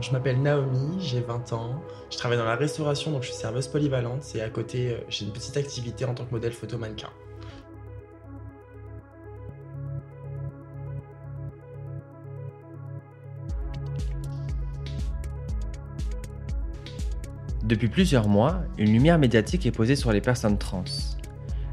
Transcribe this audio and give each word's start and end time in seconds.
Je 0.00 0.12
m'appelle 0.12 0.40
Naomi, 0.40 0.96
j'ai 0.98 1.20
20 1.20 1.52
ans. 1.52 1.82
Je 2.10 2.16
travaille 2.16 2.38
dans 2.38 2.46
la 2.46 2.56
restauration, 2.56 3.12
donc 3.12 3.22
je 3.22 3.28
suis 3.28 3.36
serveuse 3.36 3.68
polyvalente. 3.68 4.24
Et 4.34 4.40
à 4.40 4.48
côté, 4.48 4.92
euh, 4.92 4.98
j'ai 5.10 5.26
une 5.26 5.32
petite 5.32 5.58
activité 5.58 6.06
en 6.06 6.14
tant 6.14 6.24
que 6.24 6.30
modèle 6.30 6.52
photo 6.52 6.78
mannequin. 6.78 7.10
Depuis 17.62 17.88
plusieurs 17.88 18.26
mois, 18.26 18.62
une 18.78 18.92
lumière 18.92 19.18
médiatique 19.18 19.66
est 19.66 19.70
posée 19.70 19.96
sur 19.96 20.12
les 20.12 20.22
personnes 20.22 20.56
trans. 20.56 20.82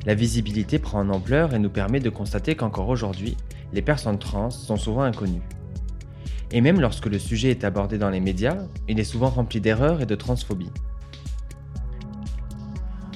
La 0.06 0.16
visibilité 0.16 0.80
prend 0.80 1.00
en 1.00 1.10
ampleur 1.10 1.54
et 1.54 1.60
nous 1.60 1.70
permet 1.70 2.02
de 2.02 2.10
constater 2.10 2.56
qu'encore 2.56 2.90
aujourd'hui, 2.90 3.38
les 3.72 3.82
personnes 3.82 4.20
trans 4.20 4.50
sont 4.50 4.78
souvent 4.78 5.02
inconnues. 5.02 5.42
Et 6.52 6.62
même 6.62 6.80
lorsque 6.80 7.08
le 7.08 7.20
sujet 7.20 7.50
est 7.50 7.64
abordé 7.64 7.98
dans 7.98 8.10
les 8.10 8.20
médias, 8.22 8.58
il 8.88 9.00
est 9.00 9.04
souvent 9.04 9.30
rempli 9.30 9.60
d'erreurs 9.60 10.02
et 10.02 10.06
de 10.06 10.16
transphobie. 10.16 10.72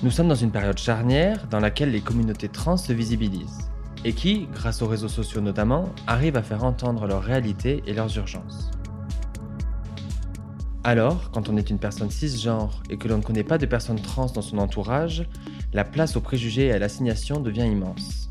Nous 0.03 0.11
sommes 0.11 0.27
dans 0.27 0.35
une 0.35 0.51
période 0.51 0.77
charnière 0.77 1.47
dans 1.47 1.59
laquelle 1.59 1.91
les 1.91 2.01
communautés 2.01 2.49
trans 2.49 2.77
se 2.77 2.91
visibilisent 2.91 3.69
et 4.03 4.13
qui, 4.13 4.47
grâce 4.53 4.81
aux 4.81 4.87
réseaux 4.87 5.07
sociaux 5.07 5.41
notamment, 5.41 5.89
arrivent 6.07 6.37
à 6.37 6.41
faire 6.41 6.63
entendre 6.63 7.05
leurs 7.05 7.21
réalités 7.21 7.83
et 7.85 7.93
leurs 7.93 8.17
urgences. 8.17 8.71
Alors, 10.83 11.29
quand 11.29 11.47
on 11.49 11.57
est 11.57 11.69
une 11.69 11.77
personne 11.77 12.09
cisgenre 12.09 12.81
et 12.89 12.97
que 12.97 13.07
l'on 13.07 13.17
ne 13.17 13.23
connaît 13.23 13.43
pas 13.43 13.59
de 13.59 13.67
personnes 13.67 14.01
trans 14.01 14.25
dans 14.25 14.41
son 14.41 14.57
entourage, 14.57 15.27
la 15.71 15.83
place 15.83 16.15
aux 16.15 16.21
préjugés 16.21 16.65
et 16.65 16.71
à 16.71 16.79
l'assignation 16.79 17.39
devient 17.39 17.67
immense. 17.67 18.30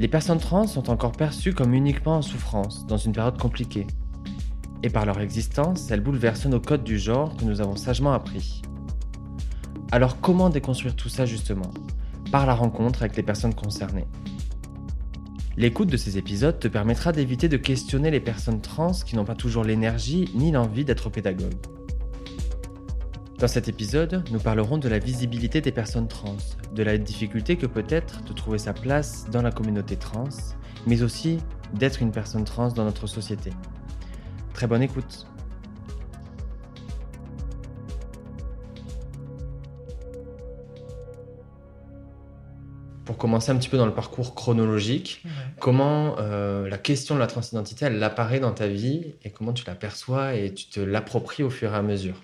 Les 0.00 0.08
personnes 0.08 0.38
trans 0.38 0.66
sont 0.66 0.88
encore 0.88 1.12
perçues 1.12 1.52
comme 1.52 1.74
uniquement 1.74 2.16
en 2.16 2.22
souffrance 2.22 2.86
dans 2.86 2.96
une 2.96 3.12
période 3.12 3.36
compliquée. 3.36 3.86
Et 4.82 4.88
par 4.88 5.04
leur 5.04 5.20
existence, 5.20 5.90
elles 5.90 6.00
bouleversent 6.00 6.46
nos 6.46 6.58
codes 6.58 6.84
du 6.84 6.98
genre 6.98 7.36
que 7.36 7.44
nous 7.44 7.60
avons 7.60 7.76
sagement 7.76 8.14
appris. 8.14 8.62
Alors 9.92 10.18
comment 10.22 10.48
déconstruire 10.48 10.96
tout 10.96 11.10
ça 11.10 11.26
justement? 11.26 11.70
Par 12.32 12.46
la 12.46 12.54
rencontre 12.54 13.02
avec 13.02 13.14
les 13.14 13.22
personnes 13.22 13.52
concernées. 13.52 14.06
L'écoute 15.58 15.90
de 15.90 15.98
ces 15.98 16.16
épisodes 16.16 16.58
te 16.58 16.68
permettra 16.68 17.12
d'éviter 17.12 17.50
de 17.50 17.58
questionner 17.58 18.10
les 18.10 18.20
personnes 18.20 18.62
trans 18.62 18.92
qui 19.04 19.16
n'ont 19.16 19.26
pas 19.26 19.34
toujours 19.34 19.64
l'énergie 19.64 20.30
ni 20.34 20.50
l'envie 20.50 20.86
d'être 20.86 21.10
pédagogues. 21.10 21.60
Dans 23.40 23.48
cet 23.48 23.68
épisode, 23.68 24.22
nous 24.30 24.38
parlerons 24.38 24.76
de 24.76 24.86
la 24.86 24.98
visibilité 24.98 25.62
des 25.62 25.72
personnes 25.72 26.08
trans, 26.08 26.36
de 26.74 26.82
la 26.82 26.98
difficulté 26.98 27.56
que 27.56 27.64
peut 27.64 27.86
être 27.88 28.22
de 28.24 28.34
trouver 28.34 28.58
sa 28.58 28.74
place 28.74 29.30
dans 29.30 29.40
la 29.40 29.50
communauté 29.50 29.96
trans, 29.96 30.28
mais 30.86 31.02
aussi 31.02 31.38
d'être 31.72 32.02
une 32.02 32.12
personne 32.12 32.44
trans 32.44 32.68
dans 32.68 32.84
notre 32.84 33.06
société. 33.06 33.48
Très 34.52 34.66
bonne 34.66 34.82
écoute. 34.82 35.26
Pour 43.06 43.16
commencer 43.16 43.52
un 43.52 43.56
petit 43.56 43.70
peu 43.70 43.78
dans 43.78 43.86
le 43.86 43.94
parcours 43.94 44.34
chronologique, 44.34 45.22
comment 45.58 46.16
euh, 46.18 46.68
la 46.68 46.76
question 46.76 47.14
de 47.14 47.20
la 47.20 47.26
transidentité, 47.26 47.86
elle 47.86 48.02
apparaît 48.02 48.40
dans 48.40 48.52
ta 48.52 48.68
vie 48.68 49.14
et 49.24 49.30
comment 49.30 49.54
tu 49.54 49.64
l'aperçois 49.64 50.34
et 50.34 50.52
tu 50.52 50.66
te 50.66 50.80
l'appropries 50.80 51.42
au 51.42 51.48
fur 51.48 51.72
et 51.72 51.76
à 51.76 51.80
mesure? 51.80 52.16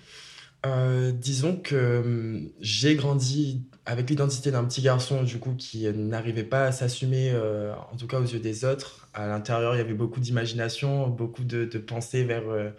Euh, 0.67 1.11
disons 1.11 1.55
que 1.57 2.01
hum, 2.03 2.49
j'ai 2.59 2.95
grandi 2.95 3.63
avec 3.85 4.09
l'identité 4.09 4.51
d'un 4.51 4.65
petit 4.65 4.81
garçon 4.81 5.23
du 5.23 5.39
coup 5.39 5.53
qui 5.55 5.87
n'arrivait 5.93 6.43
pas 6.43 6.65
à 6.65 6.71
s'assumer, 6.71 7.31
euh, 7.33 7.73
en 7.91 7.95
tout 7.97 8.07
cas 8.07 8.19
aux 8.19 8.25
yeux 8.25 8.39
des 8.39 8.65
autres. 8.65 9.07
À 9.13 9.27
l'intérieur, 9.27 9.75
il 9.75 9.77
y 9.77 9.81
avait 9.81 9.93
beaucoup 9.93 10.19
d'imagination, 10.19 11.07
beaucoup 11.07 11.43
de, 11.43 11.65
pensées 11.77 12.23
vers 12.23 12.49
euh, 12.49 12.69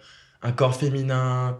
un 0.41 0.51
corps 0.51 0.75
féminin, 0.75 1.59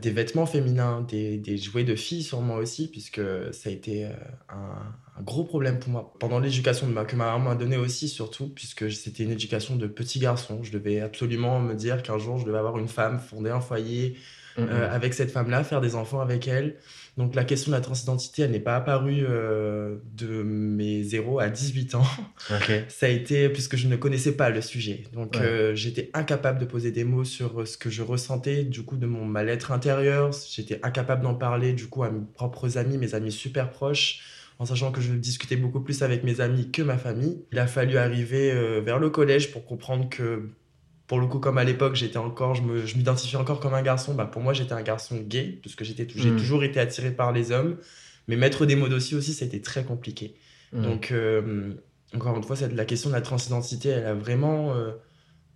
des 0.00 0.10
vêtements 0.10 0.46
féminins, 0.46 1.06
des, 1.08 1.56
jouets 1.56 1.84
de 1.84 1.96
filles 1.96 2.28
moi 2.42 2.58
aussi, 2.58 2.88
puisque 2.88 3.20
ça 3.52 3.70
a 3.70 3.72
été 3.72 4.06
un, 4.48 5.22
gros 5.22 5.44
problème 5.44 5.78
pour 5.78 5.90
moi 5.90 6.14
pendant 6.20 6.38
l'éducation 6.38 6.86
que 6.86 7.16
ma 7.16 7.24
maman 7.26 7.38
m'a 7.38 7.54
donnée 7.54 7.76
aussi, 7.76 8.08
surtout 8.08 8.48
puisque 8.48 8.92
c'était 8.92 9.24
une 9.24 9.32
éducation 9.32 9.76
de 9.76 9.86
petit 9.86 10.18
garçon. 10.18 10.62
Je 10.62 10.70
devais 10.70 11.00
absolument 11.00 11.60
me 11.60 11.74
dire 11.74 12.02
qu'un 12.02 12.18
jour 12.18 12.38
je 12.38 12.44
devais 12.44 12.58
avoir 12.58 12.78
une 12.78 12.88
femme, 12.88 13.18
fonder 13.18 13.50
un 13.50 13.60
foyer, 13.60 14.16
euh, 14.58 14.90
avec 14.90 15.14
cette 15.14 15.30
femme-là, 15.30 15.64
faire 15.64 15.80
des 15.80 15.94
enfants 15.94 16.20
avec 16.20 16.48
elle. 16.48 16.76
Donc 17.16 17.34
la 17.34 17.44
question 17.44 17.70
de 17.70 17.76
la 17.76 17.80
transidentité, 17.80 18.42
elle 18.42 18.50
n'est 18.50 18.60
pas 18.60 18.76
apparue 18.76 19.24
euh, 19.28 19.96
de 20.14 20.42
mes 20.42 21.02
0 21.02 21.38
à 21.40 21.48
18 21.48 21.94
ans. 21.94 22.06
Ça 22.88 23.06
a 23.06 23.08
été 23.08 23.48
puisque 23.48 23.76
je 23.76 23.86
ne 23.88 23.96
connaissais 23.96 24.32
pas 24.32 24.50
le 24.50 24.60
sujet. 24.60 25.04
Donc 25.12 25.36
euh, 25.36 25.74
j'étais 25.74 26.10
incapable 26.14 26.58
de 26.58 26.64
poser 26.64 26.90
des 26.92 27.04
mots 27.04 27.24
sur 27.24 27.66
ce 27.66 27.76
que 27.76 27.90
je 27.90 28.02
ressentais, 28.02 28.64
du 28.64 28.82
coup, 28.82 28.96
de 28.96 29.06
mon 29.06 29.24
mal-être 29.24 29.72
intérieur. 29.72 30.30
J'étais 30.32 30.80
incapable 30.82 31.22
d'en 31.22 31.34
parler, 31.34 31.72
du 31.72 31.86
coup, 31.86 32.02
à 32.02 32.10
mes 32.10 32.20
propres 32.34 32.78
amis, 32.78 32.98
mes 32.98 33.14
amis 33.14 33.32
super 33.32 33.70
proches 33.70 34.22
en 34.58 34.66
sachant 34.66 34.92
que 34.92 35.00
je 35.00 35.14
discutais 35.14 35.56
beaucoup 35.56 35.80
plus 35.80 36.02
avec 36.02 36.22
mes 36.22 36.42
amis 36.42 36.70
que 36.70 36.82
ma 36.82 36.98
famille. 36.98 37.42
Il 37.50 37.58
a 37.58 37.66
fallu 37.66 37.96
arriver 37.96 38.52
vers 38.82 38.98
le 38.98 39.08
collège 39.08 39.52
pour 39.52 39.64
comprendre 39.64 40.10
que 40.10 40.50
pour 41.10 41.18
le 41.18 41.26
coup, 41.26 41.40
comme 41.40 41.58
à 41.58 41.64
l'époque, 41.64 41.96
j'étais 41.96 42.18
encore, 42.18 42.54
je 42.54 42.62
m'identifiais 42.96 43.36
encore 43.36 43.58
comme 43.58 43.74
un 43.74 43.82
garçon, 43.82 44.14
bah 44.14 44.26
pour 44.26 44.42
moi, 44.42 44.52
j'étais 44.52 44.74
un 44.74 44.82
garçon 44.82 45.16
gay, 45.16 45.58
parce 45.60 45.74
que 45.74 45.84
j'ai 45.84 46.04
mm. 46.04 46.36
toujours 46.36 46.62
été 46.62 46.78
attiré 46.78 47.10
par 47.10 47.32
les 47.32 47.50
hommes. 47.50 47.78
Mais 48.28 48.36
mettre 48.36 48.64
des 48.64 48.76
mots 48.76 48.86
aussi, 48.86 49.16
aussi, 49.16 49.32
ça 49.32 49.44
a 49.44 49.48
été 49.48 49.60
très 49.60 49.82
compliqué. 49.82 50.36
Mm. 50.72 50.82
Donc, 50.82 51.10
euh, 51.10 51.74
encore 52.14 52.36
une 52.36 52.44
fois, 52.44 52.54
la 52.72 52.84
question 52.84 53.10
de 53.10 53.14
la 53.16 53.22
transidentité, 53.22 53.88
elle 53.88 54.06
a 54.06 54.14
vraiment, 54.14 54.72
euh, 54.72 54.92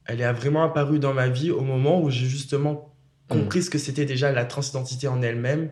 elle 0.07 0.23
est 0.23 0.33
vraiment 0.33 0.65
apparue 0.65 0.99
dans 0.99 1.15
ma 1.15 1.29
vie 1.29 1.53
au 1.53 1.61
moment 1.61 2.03
où 2.03 2.11
j'ai 2.11 2.27
justement 2.27 2.93
compris 3.29 3.61
mm. 3.61 3.63
ce 3.63 3.71
que 3.71 3.79
c'était 3.79 4.07
déjà 4.07 4.33
la 4.33 4.47
transidentité 4.47 5.07
en 5.07 5.23
elle-même, 5.23 5.71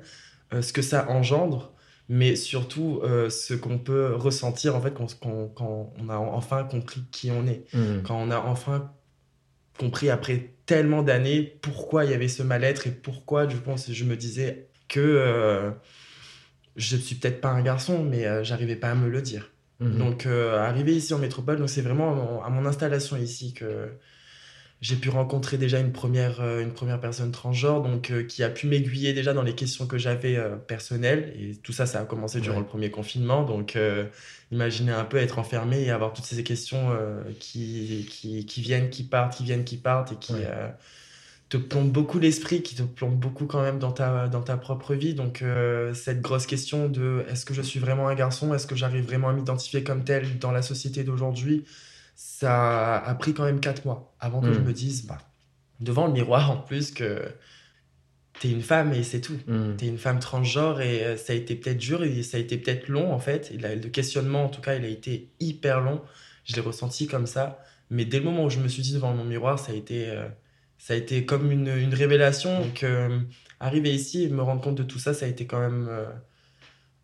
euh, 0.55 0.63
ce 0.63 0.73
que 0.73 0.83
ça 0.83 1.11
engendre, 1.11 1.75
mais 2.09 2.37
surtout 2.37 3.01
ce 3.05 3.55
qu'on 3.55 3.79
peut 3.79 4.15
ressentir 4.15 4.77
en 4.77 4.81
fait 4.81 4.95
quand, 4.95 5.09
quand, 5.57 5.93
on 5.99 6.09
a 6.09 6.17
enfin 6.17 6.63
compris 6.63 7.03
qui 7.11 7.33
on 7.33 7.47
est, 7.49 7.65
quand 8.05 8.17
on 8.17 8.31
a 8.31 8.39
enfin 8.39 8.93
compris 9.83 10.11
après 10.11 10.51
tellement 10.65 11.03
d'années 11.03 11.59
pourquoi 11.61 12.05
il 12.05 12.13
y 12.13 12.15
avait 12.15 12.29
ce 12.29 12.45
mal-être 12.45 12.87
et 12.87 12.93
pourquoi 12.93 13.49
je 13.49 13.57
pense 13.57 13.91
je 13.91 14.05
me 14.05 14.15
disais 14.15 14.69
que 14.89 15.01
euh, 15.01 15.73
je 16.77 16.97
suis 16.97 17.17
peut-être 17.17 17.41
pas 17.41 17.49
un 17.49 17.63
garçon 17.63 18.05
mais 18.05 18.25
euh, 18.27 18.45
j'arrivais 18.45 18.77
pas 18.77 18.93
à 18.93 18.95
me 18.95 19.09
le 19.09 19.21
dire 19.21 19.51
mhm. 19.81 19.99
donc 19.99 20.27
euh, 20.27 20.59
arrivé 20.61 20.95
ici 20.95 21.15
en 21.15 21.19
métropole 21.19 21.57
donc 21.57 21.69
c'est 21.69 21.83
vraiment 21.83 22.45
à 22.45 22.51
mon 22.51 22.65
installation 22.65 23.17
ici 23.17 23.55
que 23.55 23.91
j'ai 24.83 24.97
pu 24.97 25.11
rencontrer 25.11 25.59
déjà 25.59 25.79
une 25.79 25.93
première, 25.93 26.41
euh, 26.41 26.61
une 26.61 26.73
première 26.73 27.01
personne 27.01 27.31
transgenre 27.31 27.83
donc, 27.83 28.11
euh, 28.11 28.25
qui 28.25 28.43
a 28.43 28.51
pu 28.51 28.67
m'aiguiller 28.67 29.13
déjà 29.13 29.33
dans 29.33 29.45
les 29.45 29.55
questions 29.55 29.87
que 29.87 29.97
j'avais 29.97 30.37
euh, 30.37 30.57
personnelles. 30.57 31.33
Et 31.39 31.55
tout 31.55 31.73
ça, 31.73 31.87
ça 31.87 32.01
a 32.01 32.05
commencé 32.05 32.41
durant 32.41 32.59
le 32.59 32.67
premier 32.67 32.91
confinement. 32.91 33.45
Donc, 33.45 33.79
imaginez 34.51 34.91
un 34.91 35.05
peu 35.05 35.19
être 35.19 35.39
enfermé 35.39 35.83
et 35.83 35.91
avoir 35.91 36.13
toutes 36.13 36.25
ces 36.25 36.43
questions 36.43 36.91
qui, 37.39 38.07
qui, 38.11 38.45
qui, 38.45 38.61
viennent, 38.61 38.91
qui 38.91 39.05
partent, 39.05 39.37
qui 39.37 39.45
viennent, 39.45 39.65
qui 39.65 39.77
partent 39.77 40.13
et 40.13 40.17
qui 40.17 40.35
te 41.49 41.57
plombent 41.57 41.93
beaucoup 41.93 42.19
l'esprit, 42.19 42.63
qui 42.63 42.75
te 42.75 42.83
plombent 42.83 43.19
beaucoup 43.19 43.47
quand 43.47 43.63
même 43.63 43.79
dans 43.79 43.93
ta, 43.93 44.27
dans 44.29 44.43
ta 44.43 44.57
propre 44.57 44.95
vie. 44.95 45.15
Donc, 45.15 45.45
cette 45.95 46.21
grosse 46.21 46.47
question 46.47 46.89
de 46.89 47.25
est-ce 47.29 47.45
que 47.45 47.55
je 47.55 47.63
suis 47.63 47.79
vraiment 47.79 48.09
un 48.09 48.15
garçon? 48.15 48.53
Est-ce 48.53 48.67
que 48.67 48.75
j'arrive 48.75 49.05
vraiment 49.05 49.29
à 49.29 49.33
m'identifier 49.33 49.85
comme 49.85 50.03
tel 50.03 50.39
dans 50.39 50.51
la 50.51 50.63
société 50.63 51.05
d'aujourd'hui? 51.05 51.65
Ça 52.15 52.99
a 52.99 53.15
pris 53.15 53.35
quand 53.35 53.45
même 53.45 53.61
quatre 53.61 53.85
mois 53.85 54.15
avant 54.21 54.41
que 54.41 54.53
je 54.53 54.59
hmm. 54.59 54.65
me 54.65 54.73
dise, 54.73 55.07
bah, 55.07 55.19
devant 55.81 56.07
le 56.07 56.13
miroir 56.13 56.51
en 56.51 56.57
plus, 56.57 56.91
que 56.91 57.23
t'es 58.41 58.51
une 58.51 58.63
femme 58.63 58.93
et 58.93 59.03
c'est 59.03 59.21
tout. 59.21 59.39
Hmm. 59.47 59.77
T'es 59.77 59.87
une 59.87 59.99
femme 59.99 60.19
transgenre 60.19 60.81
et 60.81 61.05
euh, 61.05 61.17
ça 61.17 61.33
a 61.33 61.37
été 61.37 61.55
peut-être 61.55 61.79
dur 61.79 62.03
et 62.03 62.23
ça 62.23 62.37
a 62.37 62.41
été 62.41 62.59
peut-être 62.59 62.89
long 62.89 63.13
en 63.13 63.19
fait. 63.19 63.51
Et 63.53 63.57
le 63.59 63.89
questionnement, 63.89 64.45
en 64.45 64.49
tout 64.49 64.61
cas, 64.61 64.75
il 64.75 64.85
a 64.85 64.89
été 64.89 65.31
hyper 65.41 65.81
long. 65.81 66.01
Je 66.45 66.55
l'ai 66.55 66.61
ressenti 66.61 67.07
comme 67.07 67.27
ça. 67.27 67.63
Mais 67.91 68.05
dès 68.05 68.19
le 68.19 68.25
moment 68.25 68.45
où 68.45 68.51
je 68.51 68.59
me 68.59 68.69
suis 68.69 68.83
dit 68.83 68.95
devant 68.95 69.15
mon 69.15 69.25
miroir, 69.25 69.59
ça 69.59 69.73
a 69.73 69.75
été, 69.75 70.09
euh, 70.09 70.27
ça 70.79 70.95
a 70.95 70.97
été 70.97 71.25
comme 71.27 71.53
une, 71.53 71.69
une 71.69 71.95
révélation. 71.95 72.61
Donc, 72.61 72.83
euh, 72.83 73.21
arriver 73.61 73.95
ici 73.95 74.25
et 74.25 74.29
me 74.29 74.43
rendre 74.43 74.63
compte 74.63 74.77
de 74.77 74.83
tout 74.83 74.99
ça, 74.99 75.15
ça 75.15 75.27
a 75.27 75.29
été 75.29 75.47
quand 75.47 75.61
même 75.61 75.89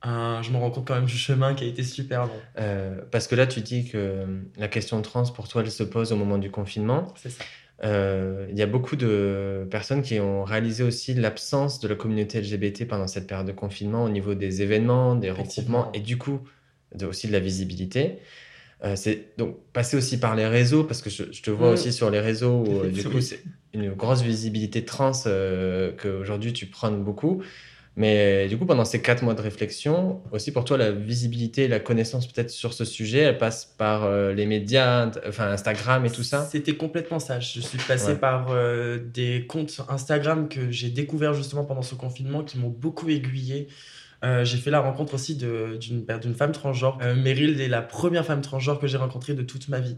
je 0.04 0.50
me 0.50 0.56
rends 0.56 0.70
compte 0.70 0.86
quand 0.86 0.94
même 0.94 1.06
du 1.06 1.16
chemin 1.16 1.54
qui 1.54 1.64
a 1.64 1.66
été 1.66 1.82
super 1.82 2.26
long. 2.26 2.40
Euh, 2.58 3.00
parce 3.10 3.26
que 3.26 3.34
là, 3.34 3.46
tu 3.46 3.60
dis 3.60 3.88
que 3.88 4.26
la 4.56 4.68
question 4.68 5.00
trans, 5.02 5.24
pour 5.24 5.48
toi, 5.48 5.62
elle 5.62 5.70
se 5.70 5.82
pose 5.82 6.12
au 6.12 6.16
moment 6.16 6.38
du 6.38 6.50
confinement. 6.50 7.12
C'est 7.16 7.30
ça. 7.30 7.44
Euh, 7.84 8.46
il 8.50 8.58
y 8.58 8.62
a 8.62 8.66
beaucoup 8.66 8.96
de 8.96 9.66
personnes 9.70 10.02
qui 10.02 10.18
ont 10.18 10.42
réalisé 10.42 10.82
aussi 10.82 11.14
l'absence 11.14 11.78
de 11.78 11.86
la 11.86 11.94
communauté 11.94 12.40
LGBT 12.40 12.88
pendant 12.88 13.06
cette 13.06 13.28
période 13.28 13.46
de 13.46 13.52
confinement 13.52 14.02
au 14.02 14.08
niveau 14.08 14.34
des 14.34 14.62
événements, 14.62 15.14
des 15.14 15.30
regroupements 15.30 15.92
et 15.92 16.00
du 16.00 16.18
coup 16.18 16.40
aussi 17.02 17.28
de 17.28 17.32
la 17.32 17.38
visibilité. 17.38 18.18
Euh, 18.82 18.96
c'est 18.96 19.36
donc 19.38 19.56
passer 19.72 19.96
aussi 19.96 20.18
par 20.18 20.34
les 20.34 20.46
réseaux 20.46 20.82
parce 20.82 21.02
que 21.02 21.10
je, 21.10 21.22
te 21.24 21.50
vois 21.52 21.70
mm. 21.70 21.74
aussi 21.74 21.92
sur 21.92 22.10
les 22.10 22.18
réseaux 22.18 22.64
où 22.64 22.86
du 22.86 23.04
coup 23.04 23.20
c'est 23.20 23.44
une 23.72 23.92
grosse 23.92 24.22
visibilité 24.22 24.84
trans 24.84 25.12
qu'aujourd'hui 26.02 26.52
tu 26.52 26.66
prends 26.66 26.90
beaucoup. 26.90 27.42
Mais 27.98 28.46
du 28.46 28.56
coup, 28.56 28.64
pendant 28.64 28.84
ces 28.84 29.02
quatre 29.02 29.24
mois 29.24 29.34
de 29.34 29.42
réflexion, 29.42 30.22
aussi 30.30 30.52
pour 30.52 30.64
toi, 30.64 30.76
la 30.78 30.92
visibilité, 30.92 31.66
la 31.66 31.80
connaissance 31.80 32.28
peut-être 32.28 32.50
sur 32.50 32.72
ce 32.72 32.84
sujet, 32.84 33.18
elle 33.18 33.38
passe 33.38 33.74
par 33.76 34.04
euh, 34.04 34.32
les 34.32 34.46
médias, 34.46 35.10
enfin 35.26 35.48
Instagram 35.48 36.06
et 36.06 36.10
tout 36.10 36.22
ça? 36.22 36.46
C'était 36.48 36.76
complètement 36.76 37.18
ça. 37.18 37.40
Je 37.40 37.58
suis 37.58 37.78
passé 37.78 38.14
par 38.14 38.50
euh, 38.50 38.98
des 38.98 39.46
comptes 39.48 39.80
Instagram 39.88 40.48
que 40.48 40.70
j'ai 40.70 40.90
découvert 40.90 41.34
justement 41.34 41.64
pendant 41.64 41.82
ce 41.82 41.96
confinement 41.96 42.44
qui 42.44 42.58
m'ont 42.58 42.68
beaucoup 42.68 43.08
aiguillé. 43.08 43.66
Euh, 44.24 44.44
j'ai 44.44 44.58
fait 44.58 44.70
la 44.70 44.80
rencontre 44.80 45.14
aussi 45.14 45.34
d'une 45.34 46.34
femme 46.36 46.52
transgenre. 46.52 46.98
Meryl 47.16 47.60
est 47.60 47.66
la 47.66 47.82
première 47.82 48.24
femme 48.24 48.42
transgenre 48.42 48.78
que 48.78 48.86
j'ai 48.86 48.96
rencontrée 48.96 49.34
de 49.34 49.42
toute 49.42 49.68
ma 49.68 49.80
vie. 49.80 49.96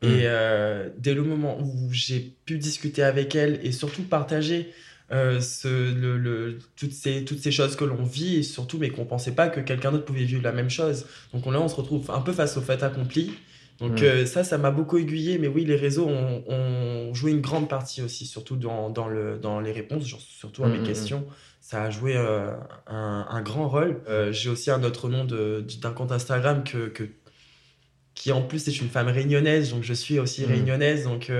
Et 0.00 0.26
mm. 0.26 0.92
dès 0.96 1.12
le 1.12 1.22
moment 1.22 1.60
où 1.60 1.92
j'ai 1.92 2.34
pu 2.46 2.56
discuter 2.56 3.02
avec 3.02 3.34
elle 3.34 3.60
et 3.62 3.72
surtout 3.72 4.02
partager 4.04 4.72
euh, 5.10 5.40
ce, 5.40 5.68
le, 5.68 6.16
le, 6.16 6.58
toutes, 6.76 6.92
ces, 6.92 7.24
toutes 7.24 7.40
ces 7.40 7.50
choses 7.50 7.76
que 7.76 7.84
l'on 7.84 8.02
vit 8.02 8.36
et 8.36 8.42
surtout, 8.42 8.78
mais 8.78 8.90
qu'on 8.90 9.04
pensait 9.04 9.34
pas 9.34 9.48
que 9.48 9.60
quelqu'un 9.60 9.92
d'autre 9.92 10.04
pouvait 10.04 10.24
vivre 10.24 10.42
la 10.42 10.52
même 10.52 10.70
chose. 10.70 11.06
Donc 11.34 11.44
là, 11.46 11.60
on 11.60 11.68
se 11.68 11.76
retrouve 11.76 12.10
un 12.10 12.20
peu 12.20 12.32
face 12.32 12.56
au 12.56 12.60
fait 12.60 12.82
accompli. 12.82 13.32
Donc 13.78 14.00
mm. 14.00 14.04
euh, 14.04 14.26
ça, 14.26 14.44
ça 14.44 14.58
m'a 14.58 14.70
beaucoup 14.70 14.98
aiguillé. 14.98 15.38
Mais 15.38 15.48
oui, 15.48 15.64
les 15.64 15.76
réseaux 15.76 16.06
ont, 16.06 16.44
ont, 16.48 17.14
joué 17.14 17.32
une 17.32 17.40
grande 17.40 17.68
partie 17.68 18.00
aussi, 18.00 18.26
surtout 18.26 18.56
dans, 18.56 18.88
dans, 18.88 19.08
le, 19.08 19.38
dans 19.38 19.60
les 19.60 19.72
réponses, 19.72 20.04
surtout 20.04 20.64
à 20.64 20.68
mes 20.68 20.78
mm, 20.78 20.82
mm, 20.82 20.86
questions. 20.86 21.26
Ça 21.60 21.82
a 21.84 21.90
joué 21.90 22.16
euh, 22.16 22.50
un, 22.86 23.26
un, 23.28 23.42
grand 23.42 23.68
rôle. 23.68 24.00
J'ai 24.30 24.48
aussi 24.48 24.70
un 24.70 24.82
autre 24.82 25.08
nom 25.08 25.24
d'un 25.24 25.92
compte 25.92 26.10
Instagram 26.10 26.64
que, 26.64 26.88
que 26.88 27.04
qui 28.14 28.32
en 28.32 28.42
plus 28.42 28.68
est 28.68 28.80
une 28.80 28.88
femme 28.88 29.08
réunionnaise, 29.08 29.70
donc 29.70 29.82
je 29.82 29.94
suis 29.94 30.18
aussi 30.18 30.44
réunionnaise, 30.44 31.04
donc 31.04 31.30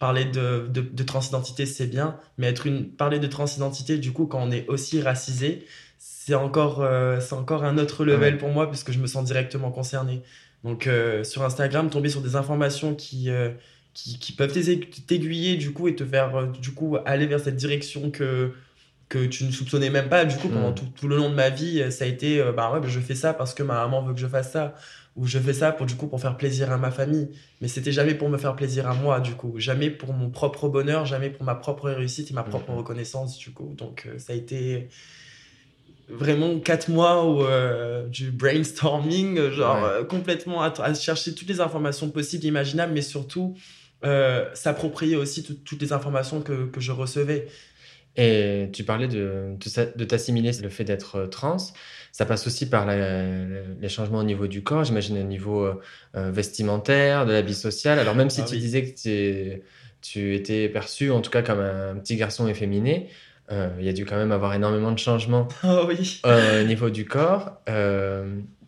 parler 0.00 0.24
de, 0.24 0.66
de, 0.68 1.02
transidentité, 1.02 1.66
c'est 1.66 1.86
bien, 1.86 2.16
mais 2.38 2.48
être 2.48 2.66
une, 2.66 2.88
parler 2.88 3.18
de 3.18 3.26
transidentité, 3.26 3.98
du 3.98 4.12
coup, 4.12 4.26
quand 4.26 4.42
on 4.42 4.50
est 4.50 4.66
aussi 4.68 5.00
racisé, 5.00 5.66
c'est 5.98 6.34
encore, 6.34 6.80
euh, 6.80 7.20
c'est 7.20 7.34
encore 7.34 7.64
un 7.64 7.76
autre 7.76 8.04
level 8.06 8.38
pour 8.38 8.48
moi, 8.48 8.70
puisque 8.70 8.92
je 8.92 8.98
me 8.98 9.06
sens 9.06 9.24
directement 9.24 9.70
concerné. 9.70 10.22
Donc, 10.64 10.86
euh, 10.86 11.22
sur 11.22 11.42
Instagram, 11.42 11.90
tomber 11.90 12.08
sur 12.08 12.22
des 12.22 12.34
informations 12.34 12.94
qui, 12.94 13.28
euh, 13.28 13.50
qui, 13.92 14.18
qui, 14.18 14.32
peuvent 14.32 14.52
t'aiguiller, 15.06 15.56
du 15.56 15.72
coup, 15.72 15.86
et 15.86 15.94
te 15.94 16.04
faire, 16.04 16.46
du 16.46 16.72
coup, 16.72 16.96
aller 17.04 17.26
vers 17.26 17.40
cette 17.40 17.56
direction 17.56 18.10
que, 18.10 18.52
que 19.10 19.26
tu 19.26 19.44
ne 19.44 19.50
soupçonnais 19.50 19.90
même 19.90 20.08
pas. 20.08 20.24
Du 20.24 20.36
coup, 20.36 20.48
pendant 20.48 20.72
tout, 20.72 20.86
tout, 20.96 21.08
le 21.08 21.16
long 21.16 21.28
de 21.28 21.34
ma 21.34 21.50
vie, 21.50 21.92
ça 21.92 22.04
a 22.04 22.08
été, 22.08 22.42
bah 22.56 22.72
ouais, 22.72 22.80
bah, 22.80 22.88
je 22.88 23.00
fais 23.00 23.14
ça 23.14 23.34
parce 23.34 23.52
que 23.52 23.62
ma 23.62 23.74
maman 23.74 24.02
veut 24.02 24.14
que 24.14 24.20
je 24.20 24.26
fasse 24.28 24.52
ça 24.52 24.74
où 25.16 25.26
je 25.26 25.38
fais 25.38 25.52
ça 25.52 25.72
pour 25.72 25.86
du 25.86 25.96
coup 25.96 26.06
pour 26.06 26.20
faire 26.20 26.36
plaisir 26.36 26.70
à 26.70 26.78
ma 26.78 26.90
famille. 26.90 27.30
Mais 27.60 27.68
c'était 27.68 27.92
jamais 27.92 28.14
pour 28.14 28.28
me 28.28 28.38
faire 28.38 28.54
plaisir 28.56 28.88
à 28.88 28.94
moi 28.94 29.20
du 29.20 29.34
coup. 29.34 29.58
Jamais 29.58 29.90
pour 29.90 30.12
mon 30.12 30.30
propre 30.30 30.68
bonheur 30.68 31.04
jamais 31.06 31.30
pour 31.30 31.44
ma 31.44 31.54
propre 31.54 31.90
réussite 31.90 32.30
et 32.30 32.34
ma 32.34 32.42
propre 32.42 32.70
mhm. 32.70 32.78
reconnaissance 32.78 33.38
du 33.38 33.52
coup. 33.52 33.74
Donc 33.76 34.06
euh, 34.06 34.18
ça 34.18 34.32
a 34.32 34.36
été 34.36 34.88
vraiment 36.08 36.58
quatre 36.58 36.88
mois 36.88 37.24
où, 37.24 37.42
euh, 37.42 38.06
du 38.08 38.30
brainstorming 38.32 39.50
genre 39.50 39.84
euh, 39.84 40.04
complètement 40.04 40.62
à, 40.62 40.94
chercher 40.94 41.34
toutes 41.34 41.48
les 41.48 41.60
informations 41.60 42.10
possibles 42.10 42.44
imaginables 42.44 42.92
mais 42.92 43.02
surtout 43.02 43.56
s'approprier 44.54 45.14
aussi 45.16 45.44
toutes 45.44 45.82
les 45.82 45.92
informations 45.92 46.40
que, 46.40 46.64
que 46.64 46.80
je 46.80 46.90
recevais 46.90 47.48
et 48.20 48.68
tu 48.70 48.84
parlais 48.84 49.08
de, 49.08 49.56
de, 49.96 50.04
t'assimiler 50.04 50.50
le 50.62 50.68
fait 50.68 50.84
d'être 50.84 51.24
trans. 51.24 51.56
Ça 52.12 52.26
passe 52.26 52.46
aussi 52.46 52.68
par 52.68 52.86
les 52.86 53.88
changements 53.88 54.18
au 54.18 54.24
niveau 54.24 54.46
du 54.46 54.62
corps, 54.62 54.84
j'imagine 54.84 55.18
au 55.18 55.22
niveau 55.22 55.64
euh, 55.64 55.80
euh, 56.16 56.30
vestimentaire, 56.30 57.24
de 57.24 57.32
la 57.32 57.40
vie 57.40 57.54
sociale. 57.54 57.98
Alors 57.98 58.14
même 58.14 58.28
si 58.28 58.42
ah 58.42 58.44
tu 58.44 58.58
disais 58.58 58.84
que 58.84 59.60
tu 60.02 60.34
étais 60.34 60.68
perçu 60.68 61.10
en 61.10 61.22
tout 61.22 61.30
cas 61.30 61.40
comme 61.40 61.60
un 61.60 61.94
petit 61.96 62.16
garçon 62.16 62.46
efféminé, 62.46 63.08
euh, 63.50 63.70
il 63.78 63.86
y 63.86 63.88
a 63.88 63.94
dû 63.94 64.04
quand 64.04 64.16
même 64.16 64.32
avoir 64.32 64.52
énormément 64.52 64.92
de 64.92 64.98
changements 64.98 65.48
oh, 65.64 65.84
oui. 65.88 66.20
au 66.24 66.64
niveau 66.64 66.90
du 66.90 67.06
corps. 67.06 67.62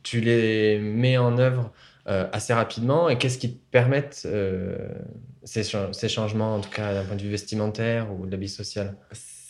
tu 0.02 0.20
les 0.20 0.78
mets 0.78 1.18
en 1.18 1.36
œuvre 1.36 1.72
assez 2.06 2.54
rapidement 2.54 3.10
et 3.10 3.18
qu'est-ce 3.18 3.36
qui 3.36 3.52
te 3.52 3.60
permettent 3.70 4.26
ces, 5.44 5.62
ces, 5.92 6.08
changements, 6.08 6.54
en 6.54 6.60
tout 6.60 6.70
cas 6.70 6.94
d'un 6.94 7.04
point 7.04 7.16
de 7.16 7.22
vue 7.22 7.30
vestimentaire 7.30 8.06
ou 8.12 8.24
de 8.24 8.30
la 8.30 8.38
vie 8.38 8.48
sociale 8.48 8.96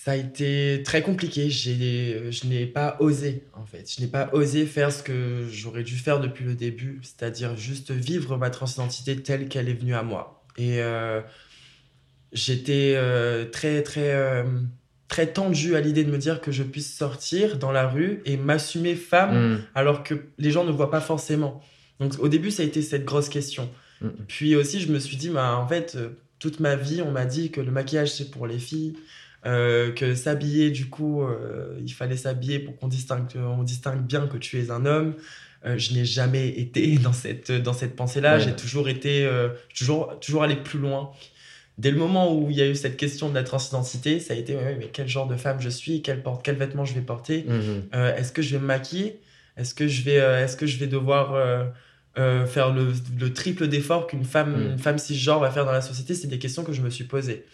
ça 0.04 0.12
a 0.12 0.16
été 0.16 0.82
très 0.84 1.00
compliqué. 1.00 1.48
Je 1.48 2.46
n'ai 2.48 2.66
pas 2.66 2.96
osé, 2.98 3.44
en 3.54 3.64
fait. 3.64 3.88
Je 3.88 4.00
n'ai 4.00 4.08
pas 4.08 4.30
osé 4.32 4.66
faire 4.66 4.90
ce 4.90 5.00
que 5.00 5.46
j'aurais 5.48 5.84
dû 5.84 5.94
faire 5.94 6.18
depuis 6.18 6.44
le 6.44 6.56
début, 6.56 6.98
c'est-à-dire 7.02 7.56
juste 7.56 7.92
vivre 7.92 8.36
ma 8.36 8.50
transidentité 8.50 9.14
telle 9.14 9.46
qu'elle 9.46 9.68
est 9.68 9.74
venue 9.74 9.94
à 9.94 10.02
moi. 10.02 10.44
Et 10.58 10.82
euh, 10.82 11.20
j'étais 12.32 12.94
euh, 12.96 13.44
très, 13.48 13.84
très, 13.84 14.12
euh, 14.12 14.42
très 15.06 15.28
tendu 15.28 15.76
à 15.76 15.80
l'idée 15.80 16.02
de 16.02 16.10
me 16.10 16.18
dire 16.18 16.40
que 16.40 16.50
je 16.50 16.64
puisse 16.64 16.92
sortir 16.92 17.56
dans 17.56 17.70
la 17.70 17.86
rue 17.86 18.22
et 18.24 18.36
m'assumer 18.36 18.96
femme, 18.96 19.52
mm. 19.52 19.64
alors 19.76 20.02
que 20.02 20.14
les 20.36 20.50
gens 20.50 20.64
ne 20.64 20.72
voient 20.72 20.90
pas 20.90 21.00
forcément. 21.00 21.62
Donc 22.00 22.14
au 22.18 22.26
début, 22.26 22.50
ça 22.50 22.64
a 22.64 22.66
été 22.66 22.82
cette 22.82 23.04
grosse 23.04 23.28
question. 23.28 23.70
Mm. 24.00 24.08
Puis 24.26 24.56
aussi, 24.56 24.80
je 24.80 24.90
me 24.90 24.98
suis 24.98 25.16
dit, 25.16 25.28
bah, 25.28 25.56
en 25.56 25.68
fait, 25.68 25.96
toute 26.40 26.58
ma 26.58 26.74
vie, 26.74 27.02
on 27.02 27.12
m'a 27.12 27.24
dit 27.24 27.52
que 27.52 27.60
le 27.60 27.70
maquillage, 27.70 28.12
c'est 28.12 28.32
pour 28.32 28.48
les 28.48 28.58
filles. 28.58 28.96
Euh, 29.44 29.90
que 29.90 30.14
s'habiller, 30.14 30.70
du 30.70 30.86
coup, 30.86 31.22
euh, 31.22 31.76
il 31.84 31.92
fallait 31.92 32.16
s'habiller 32.16 32.60
pour 32.60 32.76
qu'on 32.76 32.86
distingue, 32.86 33.26
on 33.36 33.64
distingue 33.64 34.02
bien 34.02 34.28
que 34.28 34.36
tu 34.36 34.60
es 34.60 34.70
un 34.70 34.86
homme. 34.86 35.14
Euh, 35.64 35.78
je 35.78 35.94
n'ai 35.94 36.04
jamais 36.04 36.48
été 36.48 36.96
dans 37.02 37.12
cette, 37.12 37.50
dans 37.50 37.72
cette 37.72 37.96
pensée-là. 37.96 38.38
J'ai 38.38 38.54
toujours 38.54 38.88
été, 38.88 39.28
toujours, 39.76 40.18
toujours 40.20 40.44
allé 40.44 40.56
plus 40.56 40.78
loin. 40.78 41.10
Dès 41.78 41.90
le 41.90 41.96
moment 41.96 42.36
où 42.36 42.50
il 42.50 42.56
y 42.56 42.62
a 42.62 42.68
eu 42.68 42.76
cette 42.76 42.96
question 42.96 43.30
de 43.30 43.34
la 43.34 43.42
transidentité, 43.42 44.20
ça 44.20 44.34
a 44.34 44.36
été 44.36 44.56
mais 44.78 44.90
quel 44.92 45.08
genre 45.08 45.26
de 45.26 45.36
femme 45.36 45.60
je 45.60 45.70
suis, 45.70 46.02
quel, 46.02 46.22
porte, 46.22 46.44
quel 46.44 46.56
vêtement 46.56 46.84
je 46.84 46.94
vais 46.94 47.00
porter, 47.00 47.46
mhm. 47.48 47.88
est-ce 48.16 48.30
que 48.30 48.42
je 48.42 48.52
vais 48.52 48.60
me 48.60 48.66
maquiller, 48.66 49.18
est-ce 49.56 49.74
que 49.74 49.88
je 49.88 50.02
vais, 50.02 50.16
est-ce 50.16 50.56
que 50.56 50.66
je 50.66 50.76
vais 50.76 50.86
devoir 50.86 51.34
faire 52.14 52.72
le, 52.72 52.92
le 53.18 53.32
triple 53.32 53.66
d'effort 53.68 54.06
qu'une 54.06 54.24
femme, 54.24 54.52
mhm. 54.52 54.72
une 54.72 54.78
femme 54.78 54.98
cisgenre 54.98 55.40
va 55.40 55.50
faire 55.50 55.64
dans 55.64 55.72
la 55.72 55.80
société? 55.80 56.14
C'est 56.14 56.28
des 56.28 56.38
questions 56.38 56.62
que 56.62 56.72
je 56.72 56.82
me 56.82 56.90
suis 56.90 57.04
posées. 57.04 57.44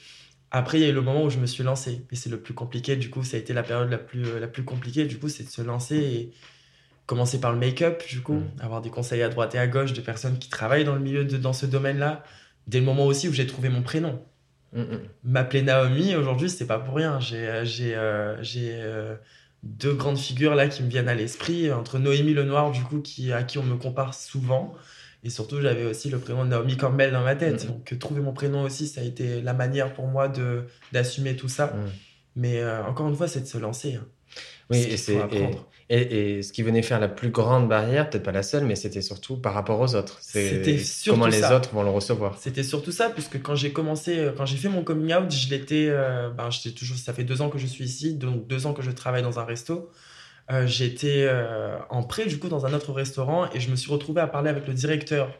Après, 0.51 0.79
il 0.79 0.83
y 0.83 0.85
a 0.85 0.89
eu 0.89 0.93
le 0.93 1.03
moment 1.03 1.25
où 1.25 1.31
je 1.31 1.39
me 1.39 1.47
suis 1.47 1.63
lancé. 1.63 2.07
Et 2.11 2.17
c'est 2.17 2.31
le 2.31 2.41
plus 2.41 2.55
compliqué. 2.55 2.97
Du 2.97 3.11
coup, 3.11 3.23
ça 3.23 3.37
a 3.37 3.41
été 3.41 3.53
la 3.53 3.63
période 3.63 3.91
la 3.91 3.99
plus, 3.99 4.27
euh, 4.27 4.41
la 4.41 4.49
plus 4.49 4.65
compliquée. 4.65 5.05
Du 5.05 5.19
coup, 5.19 5.29
c'est 5.29 5.45
de 5.45 5.51
se 5.51 5.63
lancer 5.63 5.97
et 5.97 6.33
commencer 7.07 7.41
par 7.41 7.53
le 7.53 7.59
make-up, 7.59 8.03
du 8.09 8.21
coup, 8.21 8.35
mm. 8.35 8.51
avoir 8.61 8.81
des 8.81 8.91
conseils 8.91 9.23
à 9.23 9.29
droite 9.29 9.55
et 9.55 9.59
à 9.59 9.67
gauche 9.67 9.93
de 9.93 10.01
personnes 10.01 10.39
qui 10.39 10.49
travaillent 10.49 10.85
dans 10.85 10.95
le 10.95 11.01
milieu, 11.01 11.25
de, 11.25 11.37
dans 11.37 11.53
ce 11.53 11.67
domaine-là. 11.67 12.25
Dès 12.67 12.81
le 12.81 12.87
moment 12.87 13.07
aussi 13.07 13.29
où 13.29 13.33
j'ai 13.33 13.47
trouvé 13.47 13.69
mon 13.69 13.83
prénom. 13.83 14.23
Mm, 14.73 14.81
mm. 14.81 15.01
M'appeler 15.25 15.63
Naomi, 15.63 16.17
aujourd'hui, 16.17 16.49
c'est 16.49 16.67
pas 16.67 16.79
pour 16.79 16.95
rien. 16.95 17.21
J'ai 17.21 17.47
euh, 17.47 17.65
j'ai 17.65 17.95
euh, 17.95 18.43
j'ai 18.43 18.83
deux 19.63 19.95
grandes 19.95 20.19
figures 20.19 20.55
là 20.55 20.69
qui 20.69 20.83
me 20.83 20.89
viennent 20.89 21.09
à 21.09 21.15
l'esprit. 21.15 21.71
Entre 21.73 21.99
Noémie 21.99 22.33
Lenoir, 22.33 22.71
du 22.71 22.83
coup, 22.83 23.01
qui, 23.01 23.33
à 23.33 23.43
qui 23.43 23.59
on 23.59 23.65
me 23.65 23.77
compare 23.77 24.15
souvent. 24.15 24.75
Et 25.29 25.31
surtout, 25.31 25.61
j'avais 25.61 25.85
aussi 25.85 26.09
le 26.09 26.19
prénom 26.19 26.43
de 26.47 26.49
Naomi 26.49 26.79
Campbell 26.79 27.13
dans 27.13 27.23
ma 27.23 27.37
tête. 27.37 27.63
Mm. 27.65 27.69
Donc, 27.69 27.99
trouver 27.99 28.23
mon 28.23 28.33
prénom 28.33 28.63
aussi, 28.63 28.87
ça 28.87 29.03
a 29.03 29.05
été 29.05 29.43
la 29.43 29.53
manière 29.53 29.93
pour 29.93 30.07
moi 30.07 30.27
de 30.27 30.65
d'assumer 30.93 31.37
tout 31.37 31.51
ça. 31.51 31.67
Mm. 31.67 31.91
Mais 32.37 32.61
euh, 32.61 32.83
encore 32.87 33.07
une 33.07 33.15
fois, 33.15 33.29
c'est 33.29 33.43
de 33.43 33.47
se 33.47 33.59
lancer. 33.59 33.97
Hein. 33.97 34.07
Oui, 34.71 34.79
et, 34.79 34.97
c'est, 34.97 35.19
et, 35.91 36.39
et, 36.39 36.43
ce 36.43 36.51
qui 36.51 36.63
venait 36.63 36.81
faire 36.81 36.99
la 36.99 37.09
plus 37.09 37.29
grande 37.29 37.69
barrière, 37.69 38.09
peut-être 38.09 38.23
pas 38.23 38.33
la 38.33 38.43
seule, 38.43 38.65
mais 38.65 38.75
c'était 38.75 39.03
surtout 39.03 39.37
par 39.37 39.53
rapport 39.53 39.79
aux 39.81 39.95
autres. 39.95 40.17
c'était 40.23 40.79
comment 41.07 41.27
les 41.27 41.45
autres 41.45 41.75
vont 41.75 41.83
le 41.83 41.91
recevoir. 41.91 42.39
C'était 42.41 42.63
surtout 42.63 42.93
ça, 42.93 43.11
puisque 43.11 43.43
quand 43.43 43.55
j'ai 43.55 43.73
commencé, 43.75 44.19
euh, 44.19 44.33
quand 44.35 44.47
j'ai 44.47 44.57
fait 44.57 44.71
mon 44.71 44.83
coming 44.83 45.15
out, 45.15 45.31
je 45.31 45.51
l'étais, 45.51 45.89
euh, 45.91 46.31
ben, 46.31 46.49
toujours, 46.75 46.97
ça 46.97 47.13
fait 47.13 47.25
deux 47.25 47.43
ans 47.43 47.51
que 47.51 47.59
je 47.59 47.67
suis 47.67 47.85
ici, 47.85 48.15
donc 48.15 48.47
deux 48.47 48.67
ans 48.67 48.73
que 48.73 48.83
je 48.83 48.91
travaille 48.93 49.23
dans 49.23 49.39
un 49.39 49.45
resto. 49.45 49.91
Euh, 50.51 50.67
j'étais 50.67 51.27
euh, 51.29 51.77
en 51.91 52.03
prêt 52.03 52.27
du 52.27 52.39
coup 52.39 52.49
dans 52.49 52.65
un 52.65 52.73
autre 52.73 52.93
restaurant 52.93 53.51
et 53.53 53.61
je 53.61 53.71
me 53.71 53.77
suis 53.77 53.93
retrouvé 53.93 54.21
à 54.21 54.27
parler 54.27 54.49
avec 54.49 54.67
le 54.67 54.75
directeur. 54.75 55.31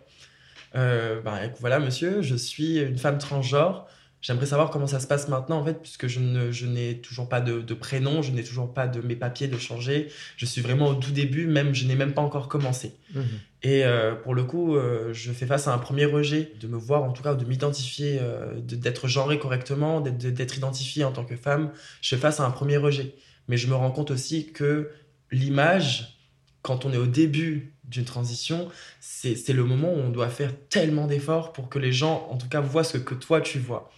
Euh, 0.75 1.23
bah, 1.23 1.41
voilà 1.61 1.79
monsieur, 1.79 2.21
je 2.21 2.35
suis 2.35 2.79
une 2.79 2.99
femme 2.99 3.19
transgenre. 3.19 3.87
J'aimerais 4.21 4.47
savoir 4.47 4.71
comment 4.71 4.89
ça 4.89 4.99
se 4.99 5.07
passe 5.07 5.29
maintenant 5.29 5.61
en 5.61 5.65
fait, 5.65 5.81
puisque 5.81 6.09
je, 6.09 6.19
ne, 6.19 6.51
je 6.51 6.67
n'ai 6.67 6.99
toujours 6.99 7.29
pas 7.29 7.41
de, 7.41 7.73
prénom, 7.73 8.21
je 8.21 8.33
n'ai 8.33 8.43
toujours 8.43 8.75
pas 8.75 8.89
de 8.89 9.01
mes 9.01 9.15
papiers 9.15 9.47
de 9.47 9.57
changer. 9.57 10.09
Je 10.37 10.45
suis 10.45 10.61
vraiment 10.61 10.89
au 10.89 10.95
tout 10.95 11.13
début, 11.13 11.47
même 11.47 11.73
je 11.73 11.87
n'ai 11.87 11.95
même 11.95 12.13
pas 12.13 12.23
encore 12.23 12.49
commencé. 12.49 12.95
Mhm. 13.15 13.25
Et 13.63 13.85
pour 14.25 14.35
le 14.35 14.43
coup, 14.43 14.77
je 15.13 15.33
fais 15.33 15.47
face 15.47 15.69
à 15.69 15.73
un 15.73 15.79
premier 15.79 16.05
rejet 16.05 16.53
de 16.61 16.67
me 16.67 16.77
voir, 16.77 17.05
en 17.05 17.13
tout 17.13 17.23
cas, 17.23 17.35
de 17.35 17.45
m'identifier, 17.45 18.21
d'être 18.57 19.07
genré 19.07 19.39
correctement, 19.39 20.01
d'être, 20.01 20.19
d'être 20.19 20.57
identifié 20.57 21.05
en 21.05 21.13
tant 21.13 21.25
que 21.25 21.37
femme. 21.37 21.71
Je 22.01 22.09
fais 22.09 22.21
face 22.21 22.41
à 22.41 22.45
un 22.45 22.51
premier 22.51 22.77
rejet 22.77 23.15
mais 23.49 23.57
je 23.57 23.67
me 23.67 23.75
rends 23.75 23.91
compte 23.91 24.11
aussi 24.11 24.53
que 24.53 24.91
l'image, 25.31 26.19
quand 26.63 26.85
on 26.85 26.93
est 26.93 26.99
au 26.99 27.07
début 27.07 27.75
d'une 27.85 28.05
transition, 28.05 28.69
c'est 29.01 29.49
le 29.49 29.65
moment 29.65 29.93
où 29.93 29.99
on 29.99 30.11
doit 30.11 30.29
faire 30.29 30.53
tellement 30.69 31.07
d'efforts 31.07 31.53
pour 31.53 31.69
que 31.69 31.79
les 31.79 31.93
gens, 31.93 32.29
en 32.31 32.37
tout 32.37 32.49
cas, 32.49 32.61
voient 32.61 32.85
ce 32.85 32.99
que 32.99 33.15
toi 33.15 33.41
tu 33.41 33.59
vois. 33.59 33.91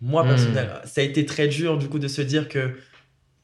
Moi, 0.00 0.24
hmm. 0.24 0.28
personnellement, 0.28 0.80
ça 0.84 1.00
a 1.00 1.04
été 1.04 1.26
très 1.26 1.48
dur 1.48 1.76
du 1.76 1.88
coup 1.88 1.98
de 1.98 2.08
se 2.08 2.22
dire 2.22 2.48
que 2.48 2.78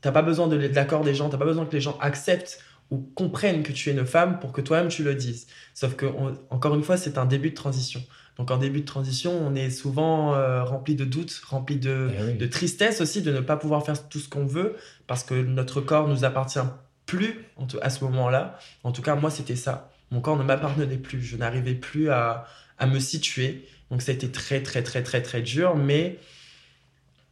t'as 0.00 0.12
pas 0.12 0.22
besoin 0.22 0.48
de 0.48 0.56
l'accord 0.56 1.04
des 1.04 1.14
gens, 1.14 1.28
t'as 1.28 1.38
pas 1.38 1.44
besoin 1.44 1.66
que 1.66 1.72
les 1.72 1.80
gens 1.80 1.98
acceptent 2.00 2.62
ou 2.90 2.98
comprennent 3.14 3.62
que 3.62 3.72
tu 3.72 3.90
es 3.90 3.92
une 3.92 4.06
femme 4.06 4.38
pour 4.38 4.52
que 4.52 4.60
toi-même 4.60 4.88
tu 4.88 5.02
le 5.02 5.14
dises. 5.14 5.46
Sauf 5.72 5.96
que, 5.96 6.06
encore 6.50 6.74
une 6.74 6.82
fois, 6.82 6.96
c'est 6.96 7.18
un 7.18 7.24
début 7.24 7.50
de 7.50 7.54
transition. 7.54 8.02
Donc 8.38 8.50
en 8.50 8.56
début 8.58 8.80
de 8.80 8.84
transition, 8.86 9.32
on 9.32 9.54
est 9.54 9.70
souvent 9.70 10.34
euh, 10.34 10.64
rempli 10.64 10.96
de 10.96 11.04
doutes, 11.04 11.40
rempli 11.48 11.76
de, 11.76 12.10
Eh 12.18 12.22
oui. 12.24 12.34
de 12.36 12.46
tristesse 12.46 13.00
aussi 13.00 13.22
de 13.22 13.30
ne 13.32 13.40
pas 13.40 13.56
pouvoir 13.56 13.84
faire 13.84 14.08
tout 14.08 14.18
ce 14.18 14.28
qu'on 14.28 14.44
veut 14.46 14.74
parce 15.06 15.22
que 15.22 15.34
notre 15.34 15.80
corps 15.80 16.08
nous 16.08 16.24
appartient 16.24 16.58
plus 17.06 17.44
en 17.56 17.66
tout- 17.66 17.78
à 17.82 17.90
ce 17.90 18.02
moment-là. 18.04 18.58
En 18.82 18.90
tout 18.90 19.02
cas, 19.02 19.14
moi, 19.14 19.30
c'était 19.30 19.54
ça. 19.56 19.92
Mon 20.10 20.20
corps 20.20 20.36
ne 20.36 20.42
m'appartenait 20.42 20.96
plus. 20.96 21.22
Je 21.22 21.36
n'arrivais 21.36 21.74
plus 21.74 22.10
à, 22.10 22.46
à 22.78 22.86
me 22.86 22.98
situer. 22.98 23.68
Donc 23.90 24.02
ça 24.02 24.10
a 24.10 24.14
été 24.14 24.28
très, 24.30 24.62
très, 24.62 24.82
très, 24.82 25.02
très, 25.04 25.22
très 25.22 25.40
dur. 25.42 25.76
Mais 25.76 26.18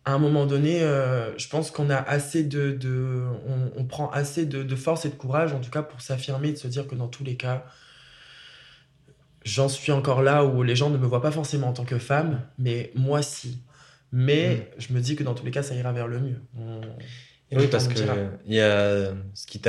à 0.05 0.13
un 0.13 0.19
moment 0.19 0.47
donné, 0.47 0.83
euh, 0.83 1.37
je 1.39 1.49
pense 1.49 1.71
qu'on 1.71 1.89
a 1.91 1.97
assez 1.97 2.43
de, 2.45 2.73
de- 2.73 3.25
on, 3.49 3.81
on 3.81 3.85
prend 3.85 4.11
assez 4.11 4.47
de, 4.47 4.63
de 4.63 4.77
force 4.77 5.05
et 5.05 5.09
de 5.09 5.15
courage, 5.15 5.53
en 5.53 5.61
tout 5.61 5.71
cas 5.71 5.83
pour 5.83 6.01
s'affirmer 6.01 6.49
et 6.49 6.53
de 6.53 6.59
se 6.59 6.67
dire 6.69 6.87
que 6.89 6.95
dans 6.95 7.09
tous 7.09 7.25
les 7.25 7.37
cas, 7.37 7.65
j'en 9.45 9.69
suis 9.69 9.93
encore 9.93 10.23
là 10.23 10.45
où 10.45 10.63
les 10.63 10.77
gens 10.77 10.91
ne 10.91 10.99
me 10.99 11.07
voient 11.07 11.23
pas 11.23 11.31
forcément 11.31 11.69
en 11.69 11.73
tant 11.73 11.85
que 11.85 11.99
femme, 11.99 12.43
mais 12.59 12.91
moi 12.95 13.23
si. 13.23 13.59
Mais 14.13 14.71
je 14.79 14.93
me 14.93 15.01
dis 15.01 15.17
que 15.17 15.25
dans 15.25 15.35
tous 15.35 15.45
les 15.45 15.51
cas, 15.51 15.63
ça 15.63 15.75
ira 15.75 15.93
vers 15.93 16.07
le 16.07 16.21
mieux. 16.21 16.41
On- 16.59 16.81
Et 17.51 17.57
oui, 17.57 17.67
parce 17.69 17.87
nous 17.89 17.95
que 17.95 17.99
dira. 18.01 18.15
il 18.47 18.55
y 18.55 18.61
a 18.61 19.13
ce 19.35 19.47
qui, 19.47 19.61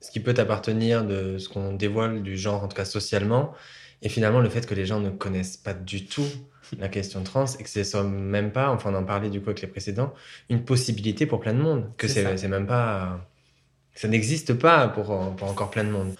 ce 0.00 0.10
qui 0.10 0.20
peut 0.20 0.34
t'appartenir 0.34 1.04
de 1.04 1.38
ce 1.38 1.48
qu'on 1.48 1.72
dévoile 1.74 2.22
du 2.22 2.36
genre, 2.36 2.64
en 2.64 2.68
tout 2.68 2.76
cas 2.76 2.84
socialement, 2.84 3.52
et 4.02 4.08
finalement 4.08 4.40
le 4.40 4.48
fait 4.50 4.66
que 4.66 4.74
les 4.74 4.84
gens 4.84 5.00
ne 5.00 5.10
connaissent 5.10 5.56
pas 5.56 5.74
du 5.74 6.06
tout 6.06 6.26
la 6.78 6.88
question 6.88 7.22
trans 7.22 7.44
et 7.58 7.62
que 7.62 7.68
ce 7.70 7.84
soit 7.84 8.02
même 8.02 8.50
pas, 8.50 8.70
enfin 8.70 8.90
on 8.92 8.96
en 8.96 9.04
parlait 9.04 9.30
du 9.30 9.40
coup 9.40 9.50
avec 9.50 9.60
les 9.60 9.68
précédents, 9.68 10.12
une 10.50 10.64
possibilité 10.64 11.24
pour 11.26 11.38
plein 11.40 11.52
de 11.54 11.60
monde, 11.60 11.90
que 11.96 12.08
c'est 12.08 12.48
même 12.48 12.66
pas, 12.66 13.20
ça 13.94 14.08
n'existe 14.08 14.54
pas 14.54 14.88
pour, 14.88 15.36
pour 15.36 15.48
encore 15.48 15.70
plein 15.70 15.84
de 15.84 15.90
monde. 15.90 16.14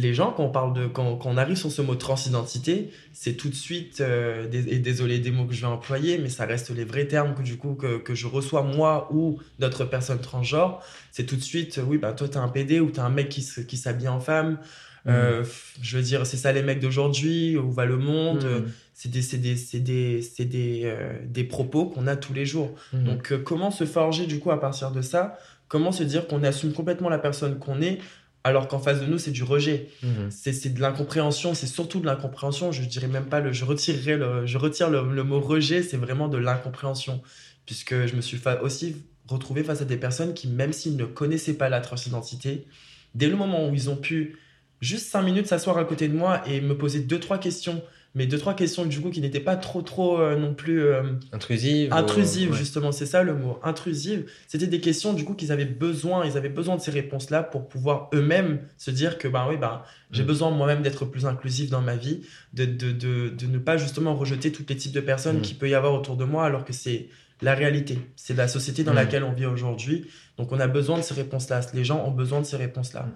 Les 0.00 0.14
gens, 0.14 0.32
quand 0.32 0.44
on 0.44 0.50
parle 0.50 0.72
de, 0.74 0.86
quand, 0.86 1.16
quand 1.16 1.30
on 1.30 1.36
arrive 1.36 1.56
sur 1.56 1.70
ce 1.70 1.82
mot 1.82 1.94
transidentité, 1.94 2.90
c'est 3.12 3.34
tout 3.34 3.48
de 3.48 3.54
suite, 3.54 4.00
euh, 4.00 4.46
et 4.52 4.78
désolé 4.78 5.18
des 5.18 5.30
mots 5.30 5.44
que 5.46 5.54
je 5.54 5.60
vais 5.60 5.66
employer, 5.66 6.18
mais 6.18 6.28
ça 6.28 6.46
reste 6.46 6.70
les 6.70 6.84
vrais 6.84 7.06
termes 7.06 7.34
que 7.34 7.42
du 7.42 7.56
coup 7.56 7.74
que, 7.74 7.98
que 7.98 8.14
je 8.14 8.26
reçois 8.26 8.62
moi 8.62 9.08
ou 9.12 9.38
d'autres 9.58 9.84
personnes 9.84 10.20
transgenres. 10.20 10.82
C'est 11.12 11.26
tout 11.26 11.36
de 11.36 11.42
suite, 11.42 11.78
euh, 11.78 11.82
oui, 11.86 11.98
bah 11.98 12.12
toi 12.12 12.28
t'es 12.28 12.36
un 12.38 12.48
PD 12.48 12.80
ou 12.80 12.90
t'es 12.90 13.00
un 13.00 13.10
mec 13.10 13.28
qui, 13.28 13.42
s'habille 13.42 14.08
en 14.08 14.20
femme. 14.20 14.58
Euh, 15.06 15.42
f- 15.44 15.76
je 15.80 15.96
veux 15.96 16.02
dire, 16.02 16.26
c'est 16.26 16.36
ça 16.36 16.52
les 16.52 16.62
mecs 16.62 16.78
d'aujourd'hui, 16.80 17.56
où 17.56 17.70
va 17.72 17.84
le 17.86 17.96
monde. 17.96 18.44
euh, 18.44 18.60
Mhm. 18.60 18.70
C'est 18.92 19.10
des, 19.10 19.22
des, 19.38 19.80
des, 19.80 20.44
des, 20.44 20.82
euh, 20.84 21.12
des 21.24 21.44
propos 21.44 21.86
qu'on 21.86 22.06
a 22.06 22.16
tous 22.16 22.34
les 22.34 22.44
jours. 22.44 22.74
Mhm. 22.92 23.04
Donc, 23.04 23.32
euh, 23.32 23.38
comment 23.38 23.70
se 23.70 23.84
forger 23.86 24.26
du 24.26 24.38
coup 24.40 24.50
à 24.50 24.60
partir 24.60 24.90
de 24.90 25.00
ça? 25.00 25.38
Comment 25.68 25.90
se 25.90 26.02
dire 26.02 26.26
qu'on 26.26 26.42
assume 26.44 26.74
complètement 26.74 27.08
la 27.08 27.18
personne 27.18 27.58
qu'on 27.58 27.80
est 27.80 27.98
alors 28.44 28.68
qu'en 28.68 28.78
face 28.78 29.00
de 29.00 29.06
nous, 29.06 29.18
c'est 29.18 29.30
du 29.32 29.42
rejet 29.42 29.88
Mhm. 30.02 30.30
c'est 30.30 30.52
c'est 30.52 30.70
de 30.70 30.80
l'incompréhension, 30.80 31.54
c'est 31.54 31.66
surtout 31.66 32.00
de 32.00 32.06
l'incompréhension. 32.06 32.72
Je 32.72 32.82
dirais 32.84 33.08
même 33.08 33.26
pas 33.26 33.40
le, 33.40 33.52
je 33.52 33.64
retirerai 33.64 34.16
le, 34.16 34.46
je 34.46 34.56
retire 34.58 34.88
le, 34.90 35.12
le 35.12 35.24
mot 35.24 35.40
rejet, 35.40 35.82
c'est 35.82 35.96
vraiment 35.98 36.28
de 36.28 36.38
l'incompréhension, 36.38 37.20
puisque 37.66 38.06
je 38.06 38.14
me 38.16 38.20
suis 38.20 38.40
aussi 38.62 38.96
retrouvé 39.28 39.62
face 39.62 39.82
à 39.82 39.84
des 39.84 39.96
personnes 39.96 40.34
qui, 40.34 40.48
même 40.48 40.72
s'ils 40.72 40.96
ne 40.96 41.04
connaissaient 41.04 41.54
pas 41.54 41.68
la 41.68 41.80
transidentité, 41.80 42.66
dès 43.14 43.28
le 43.28 43.36
moment 43.36 43.68
où 43.68 43.74
ils 43.74 43.90
ont 43.90 43.96
pu 43.96 44.38
juste 44.80 45.08
cinq 45.10 45.22
minutes 45.22 45.46
s'asseoir 45.46 45.76
à 45.78 45.84
côté 45.84 46.08
de 46.08 46.14
moi 46.14 46.42
et 46.48 46.60
me 46.60 46.76
poser 46.76 47.00
deux 47.00 47.20
trois 47.20 47.38
questions, 47.38 47.82
mais 48.14 48.26
deux 48.26 48.38
trois 48.38 48.54
questions 48.54 48.84
du 48.86 49.00
coup 49.00 49.10
qui 49.10 49.20
n'étaient 49.20 49.38
pas 49.40 49.54
trop 49.56 49.82
trop 49.82 50.18
euh, 50.20 50.36
non 50.36 50.52
plus 50.54 50.82
euh, 50.82 51.02
Intrusive. 51.32 51.92
ou- 51.92 51.94
intrusive 51.96 52.50
ouais. 52.50 52.56
justement 52.56 52.90
c'est 52.92 53.06
ça 53.06 53.22
le 53.22 53.34
mot 53.34 53.58
intrusive 53.62 54.26
c'était 54.48 54.66
des 54.66 54.80
questions 54.80 55.12
du 55.12 55.24
coup 55.24 55.34
qu'ils 55.34 55.52
avaient 55.52 55.64
besoin 55.64 56.24
ils 56.26 56.36
avaient 56.36 56.48
besoin 56.48 56.74
de 56.76 56.80
ces 56.80 56.90
réponses 56.90 57.30
là 57.30 57.42
pour 57.44 57.68
pouvoir 57.68 58.10
eux-mêmes 58.12 58.60
se 58.78 58.90
dire 58.90 59.16
que 59.18 59.28
bah 59.28 59.46
oui 59.48 59.56
bah 59.56 59.84
j'ai 60.10 60.24
Mm. 60.24 60.26
besoin 60.26 60.50
moi-même 60.50 60.82
d'être 60.82 61.04
plus 61.04 61.24
inclusif 61.26 61.70
dans 61.70 61.82
ma 61.82 61.94
vie 61.96 62.22
de, 62.52 62.64
de, 62.64 62.90
de, 62.90 63.28
de 63.28 63.46
ne 63.46 63.58
pas 63.58 63.76
justement 63.76 64.14
rejeter 64.16 64.50
tous 64.50 64.64
les 64.68 64.76
types 64.76 64.92
de 64.92 65.00
personnes 65.00 65.38
Mm. 65.38 65.42
qu'il 65.42 65.56
peut 65.56 65.68
y 65.68 65.74
avoir 65.74 65.94
autour 65.94 66.16
de 66.16 66.24
moi 66.24 66.44
alors 66.44 66.64
que 66.64 66.72
c'est 66.72 67.08
la 67.42 67.54
réalité 67.54 67.98
c'est 68.16 68.34
la 68.36 68.48
société 68.48 68.84
dans 68.84 68.92
Mm. 68.92 68.96
laquelle 68.96 69.24
on 69.24 69.32
vit 69.32 69.46
aujourd'hui 69.46 70.06
donc 70.38 70.52
on 70.52 70.60
a 70.60 70.66
besoin 70.66 70.96
de 70.98 71.02
ces 71.02 71.14
réponses 71.14 71.48
là 71.48 71.60
les 71.74 71.84
gens 71.84 72.04
ont 72.04 72.10
besoin 72.10 72.40
de 72.40 72.46
ces 72.46 72.56
réponses 72.56 72.92
là 72.92 73.08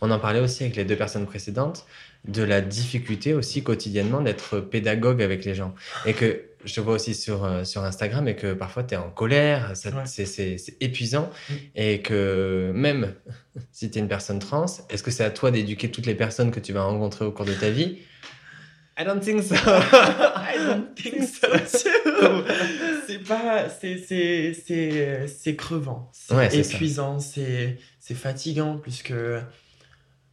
On 0.00 0.10
en 0.10 0.18
parlait 0.18 0.40
aussi 0.40 0.62
avec 0.64 0.76
les 0.76 0.84
deux 0.84 0.96
personnes 0.96 1.26
précédentes 1.26 1.86
de 2.26 2.42
la 2.42 2.60
difficulté 2.60 3.34
aussi 3.34 3.62
quotidiennement 3.62 4.20
d'être 4.20 4.58
pédagogue 4.60 5.22
avec 5.22 5.44
les 5.44 5.54
gens. 5.54 5.74
Et 6.06 6.12
que 6.12 6.42
je 6.64 6.74
te 6.74 6.80
vois 6.80 6.94
aussi 6.94 7.14
sur, 7.14 7.44
euh, 7.44 7.62
sur 7.62 7.84
Instagram 7.84 8.26
et 8.26 8.34
que 8.34 8.52
parfois 8.52 8.82
tu 8.82 8.94
es 8.94 8.96
en 8.96 9.10
colère, 9.10 9.72
Ouais. 9.84 10.02
c'est- 10.06 10.76
épuisant. 10.80 11.30
Mm. 11.48 11.54
Et 11.76 12.02
que 12.02 12.72
même 12.74 13.14
si 13.70 13.88
tu 13.90 13.98
es 13.98 14.02
une 14.02 14.08
personne 14.08 14.40
trans, 14.40 14.66
est-ce 14.90 15.02
que 15.04 15.12
c'est 15.12 15.22
à 15.24 15.30
toi 15.30 15.52
d'éduquer 15.52 15.90
toutes 15.92 16.06
les 16.06 16.16
personnes 16.16 16.50
que 16.50 16.58
tu 16.60 16.72
vas 16.72 16.82
rencontrer 16.82 17.24
au 17.24 17.30
cours 17.30 17.44
de 17.46 17.54
ta 17.54 17.70
vie 17.70 17.98
I 18.98 19.04
don't 19.04 19.20
think 19.20 19.42
so. 19.42 19.54
I 19.54 20.56
don't 20.58 20.94
think 20.96 21.22
so 21.22 21.46
too. 21.48 22.44
c'est 23.06 23.18
pas, 23.26 23.68
c'est, 23.68 23.98
c'est, 23.98 24.54
c'est, 24.54 25.26
c'est 25.28 25.54
crevant, 25.56 26.10
c'est 26.12 26.34
Ouais, 26.34 26.58
épuisant, 26.58 27.18
c'est, 27.18 27.76
c'est 28.00 28.14
fatigant, 28.14 28.78
puisque 28.78 29.12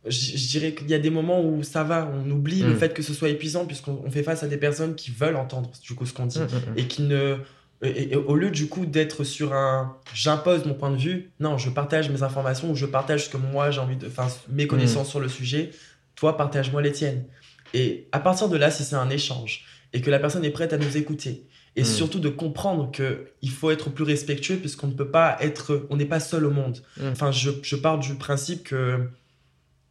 je, 0.05 0.47
dirais 0.49 0.73
qu'il 0.73 0.89
y 0.89 0.93
a 0.93 0.99
des 0.99 1.09
moments 1.09 1.41
où 1.41 1.63
ça 1.63 1.83
va, 1.83 2.09
on 2.13 2.29
oublie 2.29 2.61
le 2.61 2.73
Mm. 2.73 2.77
fait 2.77 2.93
que 2.93 3.01
ce 3.01 3.13
soit 3.13 3.29
épuisant, 3.29 3.65
puisqu'on 3.65 4.01
on 4.05 4.11
fait 4.11 4.23
face 4.23 4.43
à 4.43 4.47
des 4.47 4.57
personnes 4.57 4.95
qui 4.95 5.11
veulent 5.11 5.35
entendre 5.37 5.71
du 5.81 5.93
coup 5.95 6.05
ce 6.05 6.13
qu'on 6.13 6.25
dit 6.25 6.39
Mm, 6.39 6.43
mm, 6.43 6.73
mm. 6.73 6.77
et 6.77 6.87
qui 6.87 7.01
ne 7.03 7.37
et, 7.81 8.13
et 8.13 8.15
au 8.15 8.35
lieu 8.37 8.49
du 8.49 8.67
coup 8.67 8.85
d'être 8.85 9.25
sur 9.25 9.51
un 9.53 9.97
j'impose 10.13 10.63
mon 10.65 10.73
point 10.73 10.89
de 10.91 10.95
vue, 10.97 11.31
non, 11.41 11.57
je 11.57 11.69
partage 11.69 12.09
mes 12.09 12.23
informations 12.23 12.71
ou 12.71 12.75
je 12.75 12.85
partage 12.85 13.25
ce 13.25 13.29
que 13.29 13.35
moi 13.37 13.71
j'ai 13.71 13.81
envie 13.81 13.97
de 13.97 14.07
enfin 14.07 14.27
mes 14.49 14.67
connaissances 14.67 15.09
sur 15.09 15.19
le 15.19 15.27
sujet, 15.27 15.71
toi 16.15 16.37
partage-moi 16.37 16.81
les 16.81 16.93
tiennes. 16.93 17.25
Et 17.73 18.07
à 18.11 18.19
partir 18.19 18.49
de 18.49 18.57
là, 18.57 18.69
si 18.71 18.83
c'est 18.83 18.95
un 18.95 19.09
échange 19.09 19.65
et 19.93 20.01
que 20.01 20.09
la 20.11 20.19
personne 20.19 20.45
est 20.45 20.51
prête 20.51 20.73
à 20.73 20.77
nous 20.77 20.97
écouter 20.97 21.47
et 21.75 21.81
Mm. 21.81 21.85
surtout 21.85 22.19
de 22.19 22.29
comprendre 22.29 22.91
que 22.91 23.27
il 23.41 23.49
faut 23.49 23.71
être 23.71 23.89
plus 23.89 24.03
respectueux 24.03 24.57
puisqu'on 24.57 24.87
ne 24.87 24.93
peut 24.93 25.09
pas 25.09 25.37
être 25.41 25.87
on 25.89 25.97
n'est 25.97 26.05
pas 26.05 26.19
seul 26.19 26.45
au 26.45 26.51
monde. 26.51 26.79
Mm. 26.97 27.07
Enfin, 27.11 27.31
je, 27.31 27.49
je 27.63 27.75
pars 27.75 27.97
du 27.99 28.15
principe 28.15 28.63
que 28.63 29.09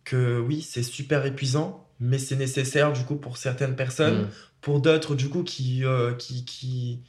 que 0.05 0.39
oui, 0.41 0.63
c'est 0.63 0.83
super 0.83 1.25
épuisant, 1.27 1.87
mais 2.01 2.19
c'est 2.19 2.37
nécessaire 2.37 2.93
du 2.93 3.05
coup 3.05 3.17
pour 3.17 3.37
certaines 3.37 3.77
personnes 3.77 4.23
Mm. 4.23 4.29
pour 4.61 4.81
d'autres 4.81 5.15
du 5.15 5.29
coup 5.29 5.43
qui, 5.43 5.85
euh, 5.85 6.13
qui, 6.15 6.45
qui 6.45 7.01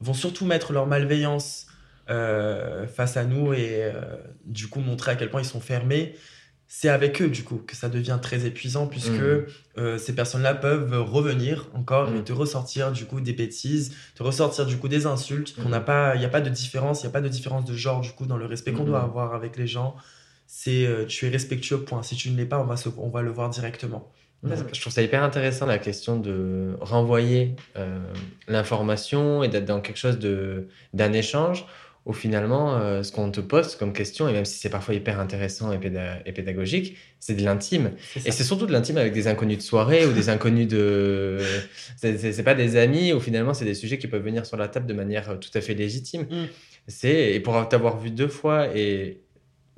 vont 0.00 0.14
surtout 0.14 0.46
mettre 0.46 0.72
leur 0.72 0.86
malveillance 0.86 1.66
euh, 2.10 2.86
face 2.88 3.16
à 3.16 3.24
nous 3.24 3.52
et 3.54 3.84
euh, 3.84 3.92
du 4.44 4.68
coup 4.68 4.80
montrer 4.80 5.12
à 5.12 5.14
quel 5.16 5.30
point 5.30 5.40
ils 5.40 5.46
sont 5.46 5.60
fermés. 5.60 6.14
C'est 6.74 6.88
avec 6.88 7.20
eux 7.20 7.28
du 7.28 7.44
coup 7.44 7.58
que 7.58 7.76
ça 7.76 7.90
devient 7.90 8.18
très 8.22 8.46
épuisant 8.46 8.86
puisque 8.86 9.18
Mhm. 9.20 9.44
euh, 9.76 9.98
ces 9.98 10.14
personnes-là 10.14 10.54
peuvent 10.54 11.02
revenir 11.02 11.68
encore 11.74 12.08
et 12.08 12.12
Mhm. 12.12 12.24
te 12.24 12.32
ressortir 12.32 12.92
du 12.92 13.04
coup 13.04 13.20
des 13.20 13.34
bêtises, 13.34 13.94
te 14.14 14.22
ressortir 14.22 14.64
du 14.64 14.78
coup 14.78 14.88
des 14.88 15.04
insultes. 15.04 15.54
qu'on 15.56 15.64
Mhm. 15.64 15.70
n'a 15.70 15.80
pas, 15.80 16.14
il 16.16 16.20
n'y 16.20 16.24
a 16.24 16.30
pas 16.30 16.40
de 16.40 16.48
différence, 16.48 17.02
il 17.02 17.06
n'y 17.06 17.10
a 17.10 17.12
pas 17.12 17.20
de 17.20 17.28
différence 17.28 17.66
de 17.66 17.74
genre 17.74 18.00
du 18.00 18.12
coup 18.12 18.24
dans 18.24 18.38
le 18.38 18.46
respect 18.46 18.72
qu'on 18.72 18.84
Mhm. 18.84 18.88
doit 18.88 19.02
avoir 19.02 19.34
avec 19.34 19.58
les 19.58 19.66
gens. 19.66 19.96
C'est 20.46 20.86
euh, 20.86 21.04
tu 21.04 21.26
es 21.26 21.28
respectueux 21.28 21.80
point. 21.82 22.02
Si 22.02 22.16
tu 22.16 22.30
ne 22.30 22.38
l'es 22.38 22.46
pas, 22.46 22.58
on 22.58 22.64
va 22.64 22.78
se, 22.78 22.88
on 22.96 23.10
va 23.10 23.20
le 23.20 23.30
voir 23.30 23.50
directement. 23.50 24.10
Je 24.44 24.80
trouve 24.80 24.92
ça 24.92 25.02
hyper 25.02 25.22
intéressant 25.22 25.66
la 25.66 25.78
question 25.78 26.18
de 26.18 26.74
renvoyer 26.80 27.54
euh, 27.76 28.00
l'information 28.48 29.44
et 29.44 29.48
d'être 29.48 29.66
dans 29.66 29.80
quelque 29.82 29.98
chose 29.98 30.18
de 30.18 30.68
d'un 30.94 31.12
échange 31.12 31.64
où 32.04 32.12
finalement 32.12 32.76
euh, 32.78 33.02
ce 33.04 33.12
qu'on 33.12 33.30
te 33.30 33.40
pose 33.40 33.76
comme 33.76 33.92
question 33.92 34.28
et 34.28 34.32
même 34.32 34.44
si 34.44 34.58
c'est 34.58 34.70
parfois 34.70 34.94
hyper 34.94 35.20
intéressant 35.20 35.72
et, 35.72 35.78
péda- 35.78 36.20
et 36.26 36.32
pédagogique 36.32 36.96
c'est 37.20 37.34
de 37.34 37.44
l'intime. 37.44 37.92
Et 38.26 38.32
c'est 38.32 38.42
surtout 38.42 38.66
de 38.66 38.72
l'intime 38.72 38.96
avec 38.98 39.12
des 39.12 39.28
inconnus 39.28 39.58
de 39.58 39.62
soirée 39.62 40.04
ou 40.06 40.12
des 40.12 40.28
inconnus 40.34 40.66
de 40.66 41.38
c'est- 41.96 42.42
pas 42.42 42.54
des 42.54 42.76
amis 42.76 43.12
ou 43.12 43.20
finalement 43.20 43.54
c'est 43.54 43.64
des 43.64 43.74
sujets 43.74 43.98
qui 43.98 44.08
peuvent 44.08 44.24
venir 44.24 44.44
sur 44.46 44.56
la 44.56 44.68
table 44.68 44.86
de 44.86 44.94
manière 44.94 45.30
euh, 45.30 45.36
tout 45.36 45.50
à 45.54 45.60
fait 45.60 45.74
légitime. 45.74 46.22
Mm. 46.22 46.44
c'est 46.88 47.34
et 47.34 47.40
pour 47.40 47.68
t'avoir 47.68 47.98
vu 47.98 48.10
deux 48.10 48.28
fois 48.28 48.68
et 48.76 49.20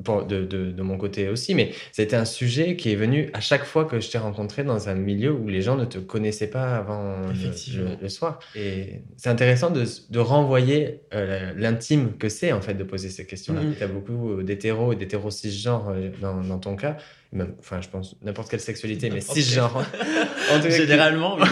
de, 0.00 0.44
de, 0.44 0.72
de 0.72 0.82
mon 0.82 0.98
côté 0.98 1.28
aussi, 1.28 1.54
mais 1.54 1.70
c'était 1.92 2.16
un 2.16 2.24
sujet 2.24 2.74
qui 2.74 2.90
est 2.90 2.96
venu 2.96 3.30
à 3.32 3.40
chaque 3.40 3.64
fois 3.64 3.84
que 3.84 4.00
je 4.00 4.10
t'ai 4.10 4.18
rencontré 4.18 4.64
dans 4.64 4.88
un 4.88 4.94
milieu 4.94 5.32
où 5.32 5.46
les 5.48 5.62
gens 5.62 5.76
ne 5.76 5.84
te 5.84 5.98
connaissaient 5.98 6.50
pas 6.50 6.76
avant 6.76 7.20
le- 7.28 7.30
Effectivement. 7.32 7.90
le, 7.90 7.96
le 8.02 8.08
soir. 8.08 8.40
Et 8.56 9.02
c'est 9.16 9.28
intéressant 9.30 9.70
de, 9.70 9.84
de 10.10 10.18
renvoyer 10.18 11.00
euh, 11.14 11.52
l'intime 11.56 12.16
que 12.18 12.28
c'est 12.28 12.50
en 12.52 12.60
fait 12.60 12.74
de 12.74 12.82
poser 12.84 13.08
ces 13.08 13.24
questions-là. 13.24 13.60
Mhm. 13.62 13.74
Tu 13.78 13.84
as 13.84 13.88
beaucoup 13.88 14.32
euh, 14.32 14.42
d'hétéros 14.42 14.92
et 14.92 14.96
d'hétéros 14.96 15.30
cisgenres 15.30 15.90
euh, 15.90 16.10
dans, 16.20 16.40
dans 16.42 16.58
ton 16.58 16.74
cas, 16.74 16.96
même, 17.32 17.54
enfin 17.60 17.80
je 17.80 17.88
pense 17.88 18.16
n'importe 18.22 18.50
quelle 18.50 18.60
sexualité, 18.60 19.10
mais 19.10 19.20
N'importe 19.20 19.34
quelle. 19.34 19.44
cisgenre. 19.44 19.76
En 20.52 20.56
tout 20.58 20.64
cas, 20.64 20.68
qui- 20.70 20.74
Généralement, 20.76 21.36
oui. 21.36 21.46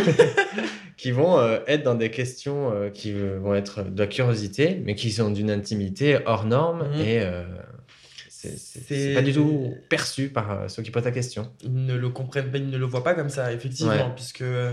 qui 0.96 1.11
vont 1.12 1.38
euh, 1.38 1.58
être 1.66 1.82
dans 1.84 1.94
des 1.94 2.11
questions 2.11 2.72
euh, 2.72 2.90
qui 2.90 3.12
vont 3.12 3.54
être 3.54 3.82
de 3.82 3.99
la 4.02 4.06
curiosité, 4.08 4.80
mais 4.84 4.94
qui 4.94 5.11
sont 5.11 5.30
d'une 5.30 5.50
intimité 5.50 6.18
hors 6.26 6.44
norme 6.44 6.88
Mhm. 6.94 7.00
et 7.00 7.20
c'est- 8.56 9.14
pas 9.14 9.22
du 9.22 9.32
tout 9.32 9.75
perçu 9.88 10.28
par 10.28 10.50
euh, 10.50 10.68
ceux 10.68 10.82
qui 10.82 10.90
posent 10.90 11.04
la 11.04 11.11
question. 11.11 11.50
ils 11.62 11.72
ne 11.87 11.94
le 11.94 12.08
comprennent 12.08 12.50
pas, 12.50 12.58
ils 12.58 12.68
ne 12.68 12.78
le 12.78 12.84
voient 12.87 13.04
pas 13.04 13.14
comme 13.14 13.28
ça, 13.30 13.52
effectivement, 13.52 13.92
Ouais. 13.92 14.12
puisque 14.14 14.42
euh, 14.42 14.72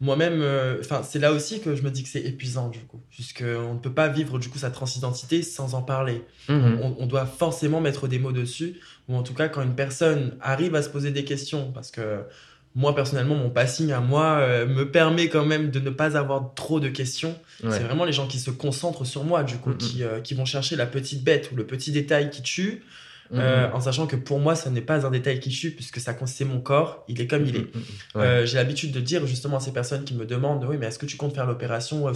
moi-même, 0.00 0.40
euh, 0.42 0.76
enfin, 0.80 1.02
c'est 1.08 1.18
là 1.20 1.32
aussi 1.32 1.60
que 1.60 1.76
je 1.76 1.82
me 1.82 1.90
dis 1.90 2.02
que 2.02 2.08
c'est 2.08 2.22
épuisant, 2.22 2.68
du 2.68 2.80
coup, 2.80 3.00
puisqu'on 3.10 3.74
ne 3.74 3.78
peut 3.78 3.92
pas 3.92 4.08
vivre, 4.08 4.38
du 4.38 4.48
coup, 4.48 4.58
sa 4.58 4.70
transidentité 4.70 5.42
sans 5.42 5.74
en 5.74 5.82
parler. 5.82 6.22
Mhm. 6.48 6.78
On, 6.82 6.96
on 6.98 7.06
doit 7.06 7.26
forcément 7.26 7.80
mettre 7.80 8.08
des 8.08 8.18
mots 8.18 8.32
dessus, 8.32 8.74
ou 9.08 9.16
en 9.16 9.22
tout 9.22 9.34
cas, 9.34 9.48
quand 9.48 9.62
une 9.62 9.74
personne 9.76 10.36
arrive 10.40 10.74
à 10.74 10.82
se 10.82 10.88
poser 10.88 11.10
des 11.12 11.24
questions, 11.24 11.70
parce 11.72 11.90
que 11.90 12.20
moi, 12.76 12.92
personnellement, 12.96 13.36
mon 13.36 13.50
passing 13.50 13.92
à 13.92 14.00
moi 14.00 14.38
euh, 14.40 14.66
me 14.66 14.90
permet 14.90 15.28
quand 15.28 15.46
même 15.46 15.70
de 15.70 15.78
ne 15.78 15.90
pas 15.90 16.16
avoir 16.16 16.54
trop 16.54 16.80
de 16.80 16.88
questions. 16.88 17.38
Ouais. 17.62 17.70
C'est 17.70 17.84
vraiment 17.84 18.04
les 18.04 18.12
gens 18.12 18.26
qui 18.26 18.40
se 18.40 18.50
concentrent 18.50 19.04
sur 19.06 19.22
moi, 19.22 19.44
du 19.44 19.58
coup, 19.58 19.70
Mhm. 19.70 19.78
qui, 19.78 20.02
euh, 20.02 20.20
qui 20.20 20.34
vont 20.34 20.44
chercher 20.44 20.74
la 20.74 20.86
petite 20.86 21.22
bête 21.22 21.50
ou 21.52 21.56
le 21.56 21.64
petit 21.64 21.92
détail 21.92 22.30
qui 22.30 22.42
tue, 22.42 22.82
Mhm. 23.30 23.40
euh, 23.40 23.72
en 23.72 23.80
sachant 23.80 24.06
que 24.06 24.16
pour 24.16 24.38
moi, 24.38 24.54
ça 24.54 24.70
n'est 24.70 24.80
pas 24.80 25.06
un 25.06 25.10
détail 25.10 25.40
qui 25.40 25.50
tue, 25.50 25.70
puisque 25.70 25.98
ça 26.00 26.14
c'est 26.26 26.44
mon 26.44 26.60
corps, 26.60 27.04
il 27.08 27.20
est 27.20 27.26
comme 27.26 27.46
il 27.46 27.56
est. 27.56 27.60
Mhm, 27.60 27.66
mhm. 27.74 27.82
Ouais. 28.14 28.22
Euh, 28.26 28.46
j'ai 28.46 28.56
l'habitude 28.56 28.92
de 28.92 29.00
dire 29.00 29.26
justement 29.26 29.56
à 29.56 29.60
ces 29.60 29.72
personnes 29.72 30.04
qui 30.04 30.14
me 30.14 30.26
demandent 30.26 30.64
oui 30.68 30.76
mais 30.78 30.86
est-ce 30.86 30.98
que 30.98 31.06
tu 31.06 31.16
comptes 31.16 31.34
faire 31.34 31.46
l'opération 31.46 32.04
ou 32.04 32.08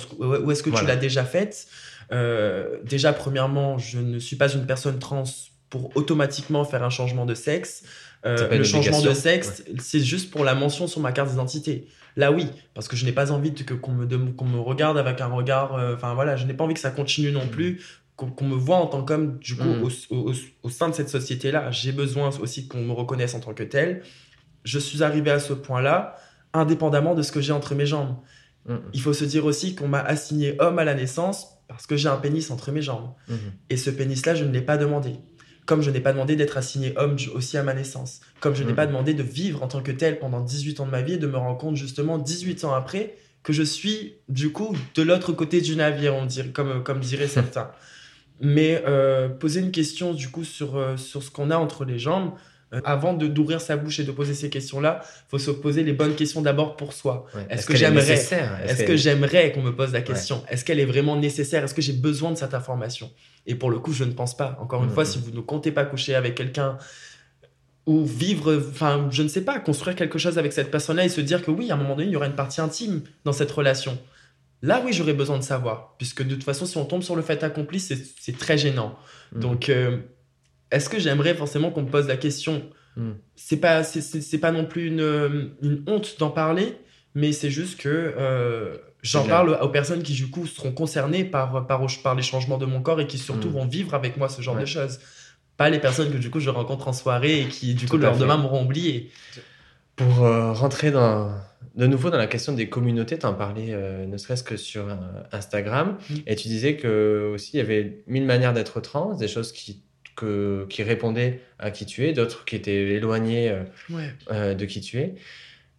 est-ce 0.52 0.62
que, 0.62 0.70
tu 0.70 0.84
l'as 0.84 0.96
déjà 0.96 1.24
faite? 1.24 1.66
Euh, 2.12 2.78
déjà 2.84 3.12
premièrement 3.12 3.78
je 3.78 3.98
ne 3.98 4.18
suis 4.18 4.36
pas 4.36 4.48
une 4.48 4.66
personne 4.66 4.98
trans 4.98 5.24
pour 5.70 5.94
automatiquement 5.96 6.64
faire 6.64 6.82
un 6.82 6.90
changement 6.90 7.26
de 7.26 7.34
sexe 7.34 7.82
Euh, 8.26 8.48
le 8.56 8.64
changement 8.64 9.00
de 9.00 9.12
sexe 9.12 9.62
c'est 9.78 10.00
juste 10.00 10.30
pour 10.32 10.42
la 10.44 10.54
mention 10.54 10.86
sur 10.88 11.00
ma 11.00 11.12
carte 11.12 11.30
d'identité 11.30 11.86
là 12.16 12.32
oui 12.32 12.46
parce 12.74 12.88
que 12.88 12.96
je 12.96 13.04
n'ai 13.04 13.12
pas 13.12 13.30
envie 13.30 13.52
qu'on 13.80 13.92
me 13.92 14.06
me 14.06 14.58
regarde 14.58 14.98
avec 14.98 15.20
un 15.20 15.28
regard 15.28 15.74
euh, 15.76 15.94
enfin 15.94 16.14
voilà 16.14 16.34
je 16.34 16.44
n'ai 16.46 16.54
pas 16.54 16.64
envie 16.64 16.74
que 16.74 16.80
ça 16.80 16.90
continue 16.90 17.30
non 17.30 17.44
Mhm. 17.44 17.50
plus 17.50 17.80
qu'on 18.26 18.44
me 18.44 18.54
voit 18.56 18.76
en 18.76 18.86
tant 18.86 19.04
qu'homme 19.04 19.38
du 19.38 19.54
coup 19.56 19.62
Mhm. 19.64 19.84
au, 20.10 20.14
au- 20.30 20.32
au 20.64 20.68
sein 20.70 20.88
de 20.88 20.94
cette 20.94 21.08
société 21.08 21.50
là 21.52 21.70
j'ai 21.70 21.92
besoin 21.92 22.30
aussi 22.40 22.66
qu'on 22.68 22.82
me 22.84 22.92
reconnaisse 22.92 23.34
en 23.34 23.40
tant 23.40 23.54
que 23.54 23.62
tel 23.62 24.02
je 24.64 24.78
suis 24.80 25.02
arrivé 25.04 25.30
à 25.30 25.38
ce 25.38 25.52
point-là 25.52 26.16
indépendamment 26.52 27.14
de 27.14 27.22
ce 27.22 27.30
que 27.32 27.40
j'ai 27.40 27.52
entre 27.52 27.74
mes 27.74 27.86
jambes. 27.86 28.16
Mhm. 28.66 28.80
Il 28.92 29.00
faut 29.00 29.12
se 29.12 29.24
dire 29.24 29.44
aussi 29.44 29.74
qu'on 29.74 29.88
m'a 29.88 30.00
assigné 30.00 30.56
homme 30.60 30.78
à 30.78 30.84
la 30.84 30.94
naissance 30.94 31.46
parce 31.68 31.86
que 31.86 31.96
j'ai 31.96 32.08
un 32.08 32.16
pénis 32.16 32.50
entre 32.50 32.72
mes 32.72 32.82
jambes. 32.82 33.10
Mhm. 33.28 33.38
Et 33.70 33.76
ce 33.76 33.90
pénis-là, 33.90 34.34
je 34.34 34.44
ne 34.44 34.52
l'ai 34.52 34.62
pas 34.62 34.76
demandé. 34.78 35.12
Comme 35.66 35.82
je 35.82 35.90
n'ai 35.90 36.00
pas 36.00 36.12
demandé 36.12 36.34
d'être 36.36 36.56
assigné 36.56 36.94
homme 36.96 37.16
aussi 37.34 37.56
à 37.58 37.62
ma 37.62 37.74
naissance. 37.74 38.20
Comme 38.40 38.54
je 38.54 38.62
n'ai 38.64 38.70
Mhm. 38.70 38.76
pas 38.76 38.86
demandé 38.86 39.12
de 39.14 39.22
vivre 39.22 39.62
en 39.62 39.68
tant 39.68 39.82
que 39.82 39.92
tel 39.92 40.18
pendant 40.18 40.40
18 40.40 40.80
ans 40.80 40.86
de 40.86 40.90
ma 40.90 41.02
vie 41.02 41.14
et 41.14 41.18
de 41.18 41.26
me 41.26 41.36
rendre 41.36 41.58
compte 41.58 41.76
justement 41.76 42.18
18 42.18 42.64
ans 42.64 42.74
après 42.74 43.14
que 43.42 43.52
je 43.52 43.62
suis 43.62 44.14
du 44.28 44.50
coup 44.50 44.74
de 44.94 45.02
l'autre 45.02 45.32
côté 45.32 45.60
du 45.60 45.76
navire, 45.76 46.14
on 46.14 46.24
dirait, 46.26 46.48
comme, 46.48 46.82
comme 46.82 47.00
diraient 47.00 47.28
certains. 47.54 47.70
Mais 48.40 48.82
euh, 48.86 49.28
poser 49.28 49.60
une 49.60 49.70
question 49.72 50.14
du 50.14 50.28
coup 50.28 50.44
sur, 50.44 50.76
euh, 50.76 50.96
sur 50.96 51.22
ce 51.22 51.30
qu'on 51.30 51.50
a 51.50 51.56
entre 51.56 51.84
les 51.84 51.98
jambes, 51.98 52.32
euh, 52.74 52.80
avant 52.84 53.14
de 53.14 53.26
d'ouvrir 53.26 53.60
sa 53.60 53.76
bouche 53.76 53.98
et 53.98 54.04
de 54.04 54.12
poser 54.12 54.34
ces 54.34 54.50
questions-là, 54.50 55.00
faut 55.28 55.38
se 55.38 55.50
poser 55.50 55.82
les 55.82 55.92
bonnes 55.94 56.14
questions 56.14 56.42
d'abord 56.42 56.76
pour 56.76 56.92
soi. 56.92 57.24
Ouais. 57.34 57.46
Est-ce 57.50 57.66
que 57.66 57.72
j'aimerais- 57.76 58.04
Est-ce 58.66 58.84
que 58.84 58.96
j'aimerais 58.96 59.52
qu'on 59.52 59.62
me 59.62 59.74
pose 59.74 59.92
la 59.92 60.02
question? 60.02 60.44
Est-ce 60.50 60.64
qu'elle 60.64 60.78
est 60.78 60.84
vraiment 60.84 61.16
nécessaire? 61.16 61.64
Est-ce 61.64 61.74
que 61.74 61.80
j'ai 61.82 61.94
besoin 61.94 62.30
de 62.30 62.36
cette 62.36 62.52
information? 62.54 63.10
Et 63.46 63.54
pour 63.54 63.70
le 63.70 63.78
coup, 63.78 63.92
je 63.92 64.04
ne 64.04 64.12
pense 64.12 64.36
pas. 64.36 64.56
Encore 64.60 64.82
une 64.82 64.90
Mhm. 64.90 64.94
fois, 64.94 65.04
si 65.06 65.18
vous 65.18 65.30
ne 65.30 65.40
comptez 65.40 65.72
pas 65.72 65.84
coucher 65.84 66.14
avec 66.14 66.34
quelqu'un 66.34 66.76
ou 67.86 68.04
vivre, 68.04 68.54
enfin, 68.70 69.08
je 69.10 69.22
ne 69.22 69.28
sais 69.28 69.40
pas, 69.40 69.58
construire 69.60 69.96
quelque 69.96 70.18
chose 70.18 70.36
avec 70.36 70.52
cette 70.52 70.70
personne-là 70.70 71.06
et 71.06 71.08
se 71.08 71.22
dire 71.22 71.42
que 71.42 71.50
oui, 71.50 71.70
à 71.70 71.74
un 71.74 71.78
moment 71.78 71.96
donné, 71.96 72.08
il 72.08 72.12
y 72.12 72.16
aura 72.16 72.26
une 72.26 72.34
partie 72.36 72.60
intime 72.60 73.00
dans 73.24 73.32
cette 73.32 73.50
relation. 73.50 73.96
Là, 74.62 74.82
oui, 74.84 74.92
j'aurais 74.92 75.14
besoin 75.14 75.38
de 75.38 75.42
savoir. 75.44 75.94
Puisque 75.98 76.22
de 76.22 76.34
toute 76.34 76.44
façon, 76.44 76.66
si 76.66 76.76
on 76.76 76.84
tombe 76.84 77.02
sur 77.02 77.14
le 77.16 77.22
fait 77.22 77.42
accompli, 77.44 77.78
c'est 77.80 78.38
très 78.38 78.58
gênant. 78.58 78.98
Mhm. 79.32 79.40
Donc, 79.40 79.68
euh, 79.68 79.98
est-ce 80.70 80.88
que 80.88 80.98
j'aimerais 80.98 81.34
forcément 81.34 81.70
qu'on 81.70 81.82
me 81.82 81.90
pose 81.90 82.06
la 82.08 82.16
question 82.16 82.62
Mhm. 82.96 83.16
C'est 83.36 83.58
pas, 83.58 83.84
c'est- 83.84 84.38
pas 84.38 84.50
non 84.50 84.64
plus 84.64 84.88
une, 84.88 85.52
une 85.62 85.84
honte 85.86 86.16
d'en 86.18 86.30
parler, 86.30 86.76
mais 87.14 87.30
c'est 87.32 87.50
juste 87.50 87.78
que 87.78 87.88
euh, 87.88 88.76
j'en 89.02 89.24
parle 89.24 89.56
aux 89.62 89.68
personnes 89.68 90.02
qui, 90.02 90.14
du 90.14 90.28
coup, 90.30 90.46
seront 90.48 90.72
concernées 90.72 91.22
par, 91.24 91.64
par, 91.68 91.86
par 92.02 92.14
les 92.16 92.22
changements 92.22 92.58
de 92.58 92.66
mon 92.66 92.82
corps 92.82 93.00
et 93.00 93.06
qui 93.06 93.18
surtout 93.18 93.46
Mhm. 93.48 93.54
vont 93.54 93.66
vivre 93.66 93.94
avec 93.94 94.16
moi 94.16 94.28
ce 94.28 94.42
genre 94.42 94.56
Ouais. 94.56 94.62
de 94.62 94.66
choses. 94.66 94.98
Pas 95.56 95.70
les 95.70 95.78
personnes 95.78 96.10
que, 96.10 96.16
du 96.18 96.30
coup, 96.30 96.40
je 96.40 96.50
rencontre 96.50 96.88
en 96.88 96.92
soirée 96.92 97.42
et 97.42 97.46
qui, 97.48 97.74
du 97.74 97.86
coup, 97.86 97.96
le 97.98 98.06
lendemain 98.06 98.36
m'auront 98.36 98.64
oublié. 98.64 99.10
Pour 99.94 100.24
euh, 100.24 100.52
rentrer 100.52 100.90
dans, 100.90 101.30
de 101.78 101.86
nouveau 101.86 102.10
dans 102.10 102.18
la 102.18 102.26
question 102.26 102.52
des 102.52 102.68
communautés, 102.68 103.18
tu 103.18 103.24
en 103.26 103.34
parlais 103.34 103.68
euh, 103.70 104.04
ne 104.04 104.16
serait-ce 104.18 104.42
que 104.42 104.56
sur 104.56 104.88
euh, 104.88 104.96
Instagram, 105.32 105.96
Mm. 106.10 106.14
et 106.26 106.36
tu 106.36 106.48
disais 106.48 106.76
que 106.76 107.30
aussi 107.34 107.52
il 107.54 107.58
y 107.58 107.60
avait 107.60 108.02
mille 108.06 108.24
manières 108.26 108.52
d'être 108.52 108.80
trans, 108.80 109.14
des 109.14 109.28
choses 109.28 109.52
qui, 109.52 109.82
que, 110.16 110.66
qui 110.68 110.82
répondaient 110.82 111.40
à 111.58 111.70
qui 111.70 111.86
tu 111.86 112.04
es, 112.06 112.12
d'autres 112.12 112.44
qui 112.44 112.56
étaient 112.56 112.90
éloignées 112.96 113.50
euh, 113.50 113.62
Ouais. 113.90 114.54
de 114.54 114.64
qui 114.66 114.80
tu 114.80 114.98
es. 114.98 115.14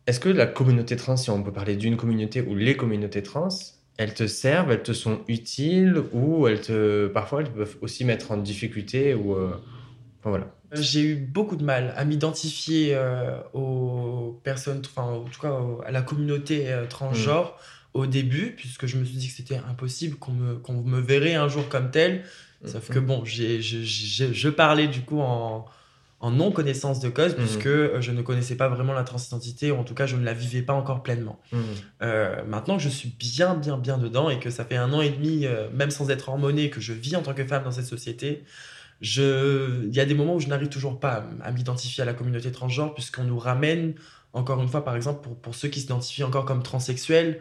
Est-ce 0.08 0.20
que 0.22 0.30
la 0.30 0.48
communauté 0.48 0.96
trans, 0.96 1.18
si 1.18 1.30
on 1.30 1.44
peut 1.44 1.52
parler 1.52 1.76
d'une 1.76 1.98
communauté 1.98 2.42
ou 2.42 2.56
les 2.56 2.76
communautés 2.76 3.22
trans, 3.22 3.50
elles 3.98 4.14
te 4.14 4.26
servent, 4.26 4.72
elles 4.72 4.82
te 4.84 4.94
sont 4.94 5.20
utiles 5.28 6.02
ou 6.14 6.48
elles 6.48 6.62
te, 6.62 7.08
parfois 7.08 7.42
elles 7.42 7.52
peuvent 7.52 7.78
aussi 7.82 8.06
mettre 8.06 8.32
en 8.32 8.38
difficulté 8.38 9.14
ou 9.14 9.34
enfin, 9.34 9.60
voilà. 10.24 10.56
J'ai 10.74 11.02
eu 11.02 11.16
beaucoup 11.16 11.56
de 11.56 11.64
mal 11.64 11.94
à 11.98 12.06
m'identifier 12.06 12.92
euh, 12.94 13.40
aux 13.54 14.40
personnes, 14.44 14.82
enfin, 14.86 15.04
en 15.10 15.24
tout 15.24 15.42
cas 15.42 15.54
à 15.86 15.92
la 15.92 16.02
communauté 16.02 16.72
euh, 16.72 16.86
transgenre 16.86 17.58
au 17.94 18.06
début, 18.06 18.54
puisque 18.56 18.86
je 18.86 18.98
me 18.98 19.04
suis 19.06 19.18
dit 19.18 19.28
que 19.30 19.34
c'était 19.34 19.60
impossible 19.70 20.18
qu'on 20.18 20.32
me, 20.32 20.56
qu'on 20.56 20.74
me 20.82 21.00
verrait 21.00 21.34
un 21.36 21.48
jour 21.48 21.68
comme 21.70 21.90
tel. 21.92 22.24
Sauf 22.66 22.90
que 22.90 23.00
bon, 23.00 23.24
j'ai, 23.26 23.62
je, 23.62 23.84
je- 23.84 24.32
je 24.34 24.50
parlais 24.50 24.88
du 24.88 25.02
coup 25.02 25.22
en, 25.22 25.66
en 26.20 26.30
non-connaissance 26.32 27.00
de 27.00 27.08
cause, 27.10 27.34
puisque 27.36 27.66
euh, 27.68 28.02
je 28.02 28.12
ne 28.12 28.22
connaissais 28.22 28.56
pas 28.56 28.68
vraiment 28.68 28.94
la 28.94 29.04
transidentité, 29.06 29.72
ou 29.72 29.78
en 29.78 29.84
tout 29.84 29.94
cas 29.96 30.06
je 30.06 30.18
ne 30.18 30.24
la 30.26 30.34
vivais 30.34 30.62
pas 30.62 30.74
encore 30.74 31.02
pleinement. 31.02 31.40
Euh, 32.02 32.44
maintenant 32.46 32.78
que 32.78 32.84
je 32.84 32.90
suis 32.90 33.10
bien, 33.18 33.56
bien, 33.56 33.78
bien 33.78 33.98
dedans 33.98 34.30
et 34.30 34.40
que 34.40 34.50
ça 34.50 34.66
fait 34.66 34.76
un 34.78 34.92
an 34.94 35.02
et 35.02 35.10
demi, 35.10 35.48
même 35.74 35.90
sans 35.90 36.10
être 36.12 36.30
hormonée, 36.30 36.70
que 36.70 36.80
je 36.82 36.94
vis 36.94 37.16
en 37.16 37.22
tant 37.22 37.34
que 37.34 37.46
femme 37.46 37.64
dans 37.64 37.72
cette 37.72 37.86
société, 37.86 38.44
je... 39.02 39.86
il 39.88 39.94
y 39.96 40.00
a 40.00 40.06
des 40.06 40.14
moments 40.14 40.36
où 40.36 40.40
je 40.40 40.48
n'arrive 40.48 40.70
toujours 40.70 41.00
pas 41.00 41.26
à, 41.42 41.52
m'identifier 41.52 42.02
à 42.02 42.06
la 42.06 42.14
communauté 42.14 42.52
transgenre, 42.52 42.94
puisqu'on 42.94 43.24
nous 43.24 43.40
ramène, 43.40 43.94
encore 44.34 44.62
une 44.62 44.68
fois, 44.68 44.84
par 44.84 44.96
exemple, 44.96 45.22
pour, 45.22 45.36
pour 45.38 45.56
ceux 45.56 45.68
qui 45.70 45.80
s'identifient 45.82 46.24
encore 46.24 46.46
comme 46.46 46.64
transsexuels, 46.64 47.40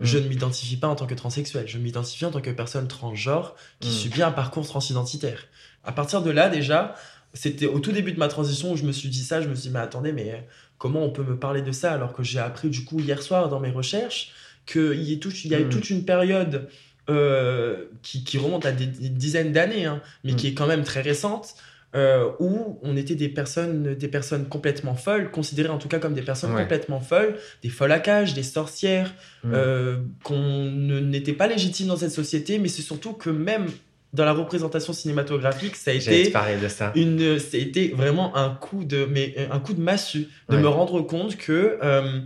Mm. 0.00 0.04
je 0.04 0.18
ne 0.18 0.28
m'identifie 0.28 0.76
pas 0.76 0.86
en 0.86 0.94
tant 0.94 1.06
que 1.08 1.14
transsexuel, 1.14 1.66
je 1.66 1.76
m'identifie 1.76 2.24
en 2.24 2.30
tant 2.30 2.40
que 2.40 2.50
personne 2.50 2.86
transgenre 2.86 3.56
qui 3.80 3.88
Mm. 3.88 3.92
subit 3.92 4.22
un 4.22 4.30
parcours 4.30 4.64
transidentitaire. 4.64 5.46
À 5.82 5.90
partir 5.90 6.22
de 6.22 6.30
là, 6.30 6.48
déjà, 6.48 6.94
c'était 7.34 7.66
au 7.66 7.80
tout 7.80 7.90
début 7.90 8.12
de 8.12 8.18
ma 8.18 8.28
transition 8.28 8.70
où 8.72 8.76
je 8.76 8.84
me 8.84 8.92
suis 8.92 9.08
dit 9.08 9.24
ça, 9.24 9.40
je 9.42 9.48
me 9.48 9.56
suis 9.56 9.68
dit, 9.70 9.74
mais 9.74 9.80
attendez, 9.80 10.12
mais 10.12 10.46
comment 10.78 11.02
on 11.02 11.10
peut 11.10 11.24
me 11.24 11.36
parler 11.36 11.62
de 11.62 11.72
ça 11.72 11.92
alors 11.94 12.12
que 12.12 12.22
j'ai 12.22 12.38
appris 12.38 12.70
du 12.70 12.84
coup 12.84 13.00
hier 13.00 13.20
soir 13.22 13.48
dans 13.48 13.58
mes 13.58 13.70
recherches 13.70 14.30
qu'il 14.66 15.02
y, 15.02 15.14
ait 15.14 15.18
tout- 15.18 15.32
il 15.44 15.50
y 15.50 15.54
a 15.56 15.60
eu 15.60 15.64
Mm. 15.64 15.70
toute 15.70 15.90
une 15.90 16.04
période 16.04 16.68
euh, 17.08 17.84
qui, 18.02 18.24
qui 18.24 18.38
remonte 18.38 18.66
à 18.66 18.72
des, 18.72 18.86
des 18.86 19.08
dizaines 19.08 19.52
d'années, 19.52 19.86
hein, 19.86 20.00
mais 20.24 20.32
Mm. 20.32 20.36
qui 20.36 20.46
est 20.48 20.54
quand 20.54 20.66
même 20.66 20.84
très 20.84 21.00
récente, 21.00 21.54
euh, 21.94 22.28
où 22.38 22.78
on 22.82 22.96
était 22.98 23.14
des 23.14 23.30
personnes, 23.30 23.94
des 23.94 24.08
personnes 24.08 24.46
complètement 24.46 24.94
folles, 24.94 25.30
considérées 25.30 25.70
en 25.70 25.78
tout 25.78 25.88
cas 25.88 25.98
comme 25.98 26.12
des 26.14 26.22
personnes 26.22 26.52
Ouais. 26.54 26.60
complètement 26.62 27.00
folles, 27.00 27.36
des 27.62 27.70
folles 27.70 27.92
à 27.92 27.98
cage, 28.00 28.34
des 28.34 28.42
sorcières, 28.42 29.14
Mhm. 29.42 29.52
euh, 29.54 29.96
qu'on 30.22 30.70
n'était 30.70 31.32
pas 31.32 31.46
légitime 31.46 31.86
dans 31.86 31.96
cette 31.96 32.10
société, 32.12 32.58
mais 32.58 32.68
c'est 32.68 32.82
surtout 32.82 33.14
que 33.14 33.30
même 33.30 33.66
dans 34.12 34.24
la 34.26 34.32
représentation 34.32 34.92
cinématographique, 34.92 35.76
ça 35.76 35.90
a 35.90 35.94
été 35.94 36.30
parler 36.30 36.56
de 36.56 36.68
ça. 36.68 36.92
une, 36.94 37.38
ça 37.38 37.56
a 37.56 37.60
été 37.60 37.88
vraiment 37.88 38.36
un 38.36 38.50
coup 38.50 38.84
de, 38.84 39.06
mais 39.10 39.34
un 39.50 39.58
coup 39.58 39.72
de 39.74 39.80
massue, 39.80 40.28
de 40.50 40.56
Ouais. 40.56 40.62
me 40.62 40.68
rendre 40.68 41.00
compte 41.02 41.36
que 41.36 41.78
euh, 41.82 42.20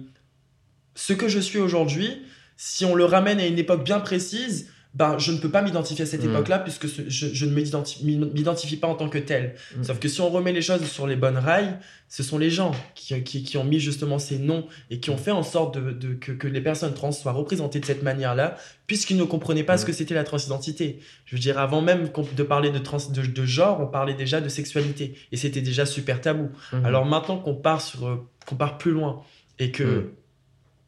ce 0.94 1.12
que 1.12 1.28
je 1.28 1.38
suis 1.38 1.58
aujourd'hui, 1.58 2.22
si 2.56 2.84
on 2.84 2.94
le 2.94 3.04
ramène 3.04 3.40
à 3.40 3.46
une 3.46 3.58
époque 3.58 3.82
bien 3.84 4.00
précise, 4.00 4.70
ben, 4.94 5.16
je 5.18 5.33
ne 5.33 5.38
peux 5.38 5.48
pas 5.48 5.62
m'identifier 5.62 6.02
à 6.02 6.07
cette 6.07 6.22
Mm. 6.22 6.31
époque-là 6.31 6.59
puisque 6.59 6.87
ce- 6.87 7.09
je, 7.09 7.28
je 7.33 7.46
ne 7.46 7.52
m'identi- 7.55 8.05
m'identifie 8.05 8.76
pas 8.76 8.88
en 8.88 8.94
tant 8.94 9.09
que 9.09 9.16
tel. 9.18 9.55
Mm. 9.78 9.85
Sauf 9.85 9.98
que 9.98 10.07
si 10.09 10.20
on 10.20 10.28
remet 10.28 10.52
les 10.52 10.61
choses 10.61 10.85
sur 10.85 11.07
les 11.07 11.16
bonnes 11.16 11.38
rails, 11.38 11.78
ce 12.09 12.22
sont 12.22 12.37
les 12.37 12.50
gens 12.50 12.72
qui, 12.94 13.22
qui, 13.24 13.42
qui 13.42 13.57
ont 13.57 13.64
mis 13.64 13.81
justement 13.81 14.18
ces 14.18 14.38
noms 14.38 14.66
et 14.90 15.00
qui 15.00 15.09
ont 15.09 15.16
fait 15.16 15.31
en 15.31 15.42
sorte 15.42 15.78
de, 15.78 15.92
de- 15.92 16.12
que, 16.14 16.33
que 16.33 16.46
les 16.46 16.61
personnes 16.61 16.92
trans 16.92 17.11
soient 17.11 17.33
représentées 17.33 17.81
de 17.81 17.87
cette 17.87 18.02
manière-là, 18.02 18.57
puisqu'ils 18.87 19.16
ne 19.16 19.24
comprenaient 19.24 19.64
pas 19.64 19.78
ce 19.78 19.85
Mm. 19.85 19.87
que 19.87 19.92
c'était 19.94 20.14
la 20.14 20.24
transidentité. 20.24 21.00
Je 21.24 21.37
veux 21.37 21.40
dire, 21.40 21.59
avant 21.59 21.81
même 21.81 22.11
de 22.37 22.42
parler 22.42 22.70
de, 22.70 22.78
trans, 22.78 22.98
de, 23.11 23.22
de 23.22 23.44
genre, 23.46 23.81
on 23.81 23.87
parlait 23.87 24.12
déjà 24.14 24.42
de 24.42 24.48
sexualité. 24.50 25.14
Et 25.33 25.38
c'était 25.38 25.62
déjà 25.62 25.87
super 25.87 26.20
tabou. 26.20 26.50
Alors 26.85 27.07
maintenant 27.07 27.38
qu'on 27.38 27.55
part, 27.55 27.81
sur, 27.81 28.07
euh, 28.07 28.16
qu'on 28.46 28.57
part 28.57 28.76
plus 28.76 28.90
loin 28.90 29.22
et 29.59 29.70
que. 29.70 30.11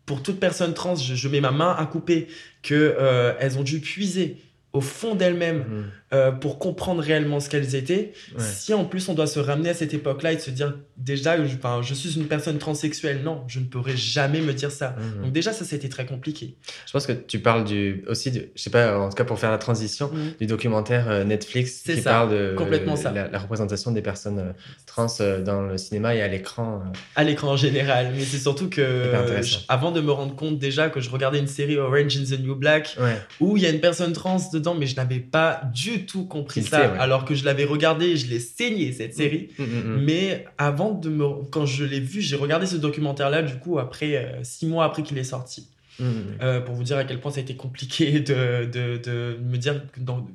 Pour 0.06 0.22
toute 0.22 0.38
personne 0.38 0.74
trans, 0.74 0.96
je, 0.96 1.28
mets 1.28 1.40
ma 1.40 1.50
main 1.50 1.74
à 1.78 1.86
couper, 1.86 2.28
que 2.62 2.74
euh, 2.98 3.34
ont 3.58 3.62
dû 3.62 3.80
puiser 3.80 4.36
au 4.74 4.80
fond 4.82 5.14
d'elles-mêmes 5.14 5.64
Mhm. 5.68 5.84
euh, 6.12 6.30
pour 6.32 6.58
comprendre 6.58 7.02
réellement 7.02 7.40
ce 7.40 7.48
qu'elles 7.48 7.74
étaient. 7.74 8.12
Ouais. 8.36 8.44
Si 8.44 8.74
en 8.74 8.84
plus 8.84 9.08
on 9.08 9.14
doit 9.14 9.26
se 9.26 9.40
ramener 9.40 9.70
à 9.70 9.74
cette 9.74 9.94
époque-là 9.94 10.32
et 10.32 10.36
de 10.36 10.40
se 10.40 10.50
dire 10.50 10.76
déjà, 10.96 11.36
je, 11.44 11.94
suis 11.94 12.16
une 12.16 12.26
personne 12.26 12.58
transsexuelle, 12.58 13.22
non, 13.24 13.42
je 13.48 13.58
ne 13.60 13.64
pourrais 13.64 13.96
jamais 13.96 14.40
me 14.40 14.52
dire 14.52 14.70
ça. 14.70 14.94
Mhm. 14.98 15.22
Donc 15.24 15.32
déjà, 15.32 15.52
ça, 15.52 15.64
c'était 15.64 15.88
très 15.88 16.06
compliqué. 16.06 16.56
Je 16.86 16.92
pense 16.92 17.06
que 17.06 17.12
tu 17.12 17.38
parles 17.40 17.64
du, 17.64 18.04
aussi, 18.08 18.30
de, 18.30 18.48
je 18.54 18.62
sais 18.62 18.70
pas, 18.70 18.98
en 18.98 19.08
tout 19.08 19.14
cas 19.16 19.24
pour 19.24 19.38
faire 19.38 19.50
la 19.50 19.58
transition, 19.58 20.10
du 20.40 20.46
documentaire 20.46 21.08
euh, 21.08 21.24
Netflix 21.24 21.82
qui 21.82 21.96
ça, 22.00 22.10
parle 22.10 22.30
de 22.30 22.54
complètement 22.56 22.96
ça. 22.96 23.10
La, 23.12 23.28
la 23.28 23.38
représentation 23.38 23.90
des 23.92 24.02
personnes 24.02 24.38
euh, 24.38 24.52
trans 24.86 25.06
dans 25.44 25.62
le 25.62 25.78
cinéma 25.78 26.14
et 26.14 26.22
à 26.22 26.28
l'écran. 26.28 26.82
À 27.16 27.24
l'écran 27.24 27.52
en 27.52 27.56
général, 27.56 28.12
mais 28.14 28.22
c'est 28.24 28.38
surtout 28.38 28.68
que 28.68 29.12
je- 29.42 29.58
avant 29.68 29.90
de 29.92 30.00
me 30.00 30.10
rendre 30.12 30.34
compte 30.36 30.58
déjà 30.58 30.90
que 30.90 31.00
je 31.00 31.10
regardais 31.10 31.38
une 31.38 31.46
série 31.46 31.76
Orange 31.76 32.16
is 32.16 32.36
the 32.36 32.40
New 32.40 32.54
Black 32.56 32.96
Ouais. 33.00 33.16
où 33.40 33.56
il 33.56 33.62
y 33.62 33.66
a 33.66 33.70
une 33.70 33.80
personne 33.80 34.12
trans 34.12 34.38
dedans, 34.64 34.74
mais 34.74 34.86
je 34.86 34.96
n'avais 34.96 35.20
pas 35.20 35.60
du 35.72 36.06
tout 36.06 36.24
compris 36.26 36.62
ça, 36.62 36.80
ouais. 36.92 36.98
alors 36.98 37.24
que 37.24 37.34
je 37.34 37.44
l'avais 37.44 37.64
regardé 37.64 38.06
et 38.06 38.16
je 38.16 38.28
l'ai 38.28 38.40
saigné 38.40 38.92
cette 38.92 39.14
série. 39.14 39.50
Mhm, 39.58 39.66
mhm. 39.66 40.02
Mais 40.04 40.44
avant 40.58 40.92
de 40.92 41.08
me, 41.08 41.44
quand 41.50 41.66
je 41.66 41.84
l'ai 41.84 42.00
vu, 42.00 42.20
j'ai 42.20 42.36
regardé 42.36 42.66
ce 42.66 42.76
documentaire-là 42.76 43.42
du 43.42 43.56
coup 43.58 43.78
après 43.78 44.16
euh, 44.16 44.42
six 44.42 44.66
mois 44.66 44.84
après 44.84 45.02
qu'il 45.02 45.18
est 45.18 45.24
sorti. 45.24 45.68
Euh, 46.00 46.60
pour 46.60 46.74
vous 46.74 46.82
dire 46.82 46.96
à 46.96 47.04
quel 47.04 47.20
point 47.20 47.30
ça 47.30 47.38
a 47.38 47.42
été 47.42 47.54
compliqué 47.54 48.18
de, 48.30 48.64
de, 48.64 48.96
de 48.98 49.38
me 49.44 49.56
dire 49.56 49.80
dans- 49.98 50.26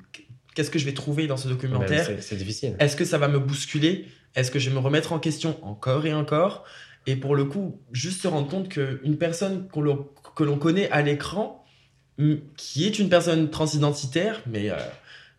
qu'est-ce 0.56 0.72
que 0.72 0.80
je 0.80 0.86
vais 0.86 0.94
trouver 0.94 1.28
dans 1.28 1.36
ce 1.38 1.48
Ben, 1.50 1.54
documentaire. 1.56 2.06
c'est- 2.06 2.22
C'est 2.22 2.38
difficile. 2.38 2.76
Est-ce 2.80 2.96
que 2.96 3.04
ça 3.06 3.18
va 3.18 3.28
me 3.28 3.40
bousculer? 3.40 4.06
Est-ce 4.36 4.52
que 4.52 4.60
je 4.60 4.70
vais 4.70 4.76
me 4.76 4.80
remettre 4.80 5.12
en 5.12 5.20
question 5.20 5.58
encore 5.66 6.06
et 6.06 6.14
encore? 6.14 6.64
Et 7.08 7.16
pour 7.16 7.36
le 7.36 7.46
coup, 7.46 7.80
juste 7.92 8.22
se 8.22 8.28
rendre 8.28 8.48
compte 8.48 8.70
qu'une 8.70 9.18
personne 9.18 9.68
que 9.74 10.44
l'on 10.44 10.58
connaît 10.58 10.90
à 10.92 11.02
l'écran, 11.02 11.59
qui 12.58 12.86
est 12.86 13.00
une 13.00 13.10
personne 13.10 13.50
transidentitaire, 13.50 14.42
mais, 14.46 14.70
euh, 14.70 14.76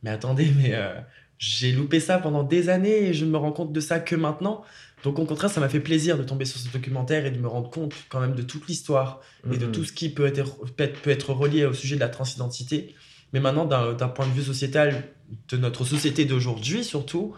mais 0.02 0.10
attendez, 0.10 0.50
mais 0.56 0.70
euh, 0.74 0.94
j'ai 1.38 1.72
loupé 1.72 2.00
ça 2.00 2.18
pendant 2.18 2.42
des 2.42 2.68
années 2.68 3.08
et 3.08 3.14
je 3.14 3.24
ne 3.24 3.30
me 3.30 3.36
rends 3.36 3.52
compte 3.52 3.72
de 3.72 3.80
ça 3.80 4.00
que 4.00 4.16
maintenant. 4.16 4.62
Donc 5.04 5.18
au 5.18 5.24
contraire, 5.24 5.50
ça 5.50 5.60
m'a 5.60 5.68
fait 5.70 5.80
plaisir 5.80 6.18
de 6.18 6.22
tomber 6.22 6.44
sur 6.44 6.60
ce 6.60 6.68
documentaire 6.70 7.24
et 7.24 7.30
de 7.30 7.38
me 7.38 7.48
rendre 7.48 7.70
compte 7.70 7.94
quand 8.10 8.20
même 8.20 8.34
de 8.34 8.42
toute 8.42 8.66
l'histoire 8.68 9.20
et 9.50 9.56
de 9.56 9.66
Mhm. 9.66 9.72
tout 9.72 9.84
ce 9.84 9.92
qui 9.92 10.10
peut 10.10 10.26
être, 10.26 10.56
peut 10.76 10.84
être, 10.84 11.00
peut 11.00 11.10
être 11.10 11.32
relié 11.32 11.64
au 11.64 11.72
sujet 11.72 11.94
de 11.94 12.00
la 12.00 12.08
transidentité. 12.10 12.94
Mais 13.32 13.40
maintenant, 13.40 13.64
d'un 13.64 14.08
point 14.08 14.26
de 14.26 14.32
vue 14.32 14.42
sociétal, 14.42 15.04
de 15.48 15.56
notre 15.56 15.84
société 15.84 16.24
d'aujourd'hui 16.26 16.84
surtout, 16.84 17.34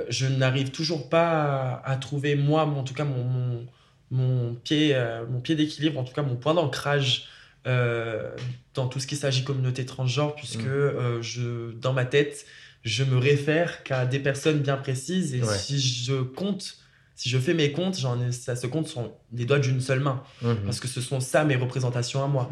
euh, 0.00 0.04
je 0.08 0.26
n'arrive 0.26 0.70
toujours 0.70 1.08
pas 1.08 1.74
à, 1.84 1.90
à 1.92 1.96
trouver, 1.96 2.34
moi, 2.34 2.66
mon- 2.66 2.80
en 2.80 2.84
tout 2.84 2.94
cas, 2.94 3.04
mon, 3.04 3.22
mon, 3.22 3.66
mon 4.10 4.54
pied, 4.54 4.94
euh, 4.94 5.24
mon 5.28 5.40
pied 5.40 5.54
d'équilibre, 5.54 6.00
en 6.00 6.04
tout 6.04 6.14
cas, 6.14 6.22
mon 6.22 6.36
point 6.36 6.54
d'ancrage 6.54 7.28
euh, 7.66 8.30
dans 8.74 8.86
tout 8.88 9.00
ce 9.00 9.06
qui 9.06 9.16
s'agit 9.16 9.44
communauté 9.44 9.84
transgenre, 9.86 10.34
puisque 10.34 10.60
Mm. 10.64 10.68
euh, 10.68 11.22
je, 11.22 11.72
dans 11.72 11.92
ma 11.92 12.04
tête, 12.04 12.46
je 12.82 13.04
me 13.04 13.18
réfère 13.18 13.82
qu'à 13.82 14.06
des 14.06 14.18
personnes 14.20 14.58
bien 14.60 14.76
précises. 14.76 15.34
Et 15.34 15.42
Ouais. 15.42 15.56
si 15.58 15.78
je 15.80 16.14
compte, 16.22 16.76
si 17.14 17.28
je 17.28 17.38
fais 17.38 17.52
mes 17.52 17.72
comptes, 17.72 17.98
ai, 17.98 18.32
ça 18.32 18.56
se 18.56 18.66
compte 18.66 18.88
sur 18.88 19.10
les 19.34 19.44
doigts 19.44 19.58
d'une 19.58 19.80
seule 19.82 20.00
main. 20.00 20.22
Mhm. 20.42 20.56
Parce 20.64 20.80
que 20.80 20.88
ce 20.88 21.00
sont 21.02 21.20
ça 21.20 21.44
mes 21.44 21.56
représentations 21.56 22.24
à 22.24 22.26
moi. 22.28 22.50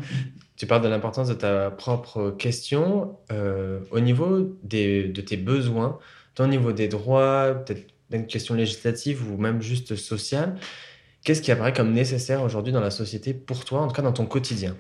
Tu 0.57 0.67
parles 0.67 0.83
de 0.83 0.89
l'importance 0.89 1.29
de 1.29 1.35
ta 1.35 1.71
propre 1.71 2.31
question 2.33 3.17
euh, 3.33 3.81
au 3.91 4.01
niveau 4.01 4.59
des, 4.63 5.05
de 5.09 5.21
tes 5.23 5.37
besoins, 5.39 5.99
au 6.39 6.47
niveau 6.47 6.73
des 6.73 6.89
droits, 6.89 7.55
peut-être 7.65 7.87
une 8.13 8.27
question 8.27 8.55
législative 8.55 9.31
ou 9.33 9.37
même 9.39 9.61
juste 9.63 9.97
sociale. 9.97 10.57
Qu'est-ce 11.25 11.43
qui 11.43 11.51
apparaît 11.51 11.73
comme 11.73 11.93
nécessaire 11.93 12.43
aujourd'hui 12.43 12.73
dans 12.73 12.81
la 12.81 12.91
société 12.91 13.35
pour 13.35 13.65
toi, 13.65 13.81
en 13.81 13.89
tout 13.89 13.95
cas 13.95 14.03
dans 14.03 14.13
ton 14.13 14.25
quotidien? 14.27 14.77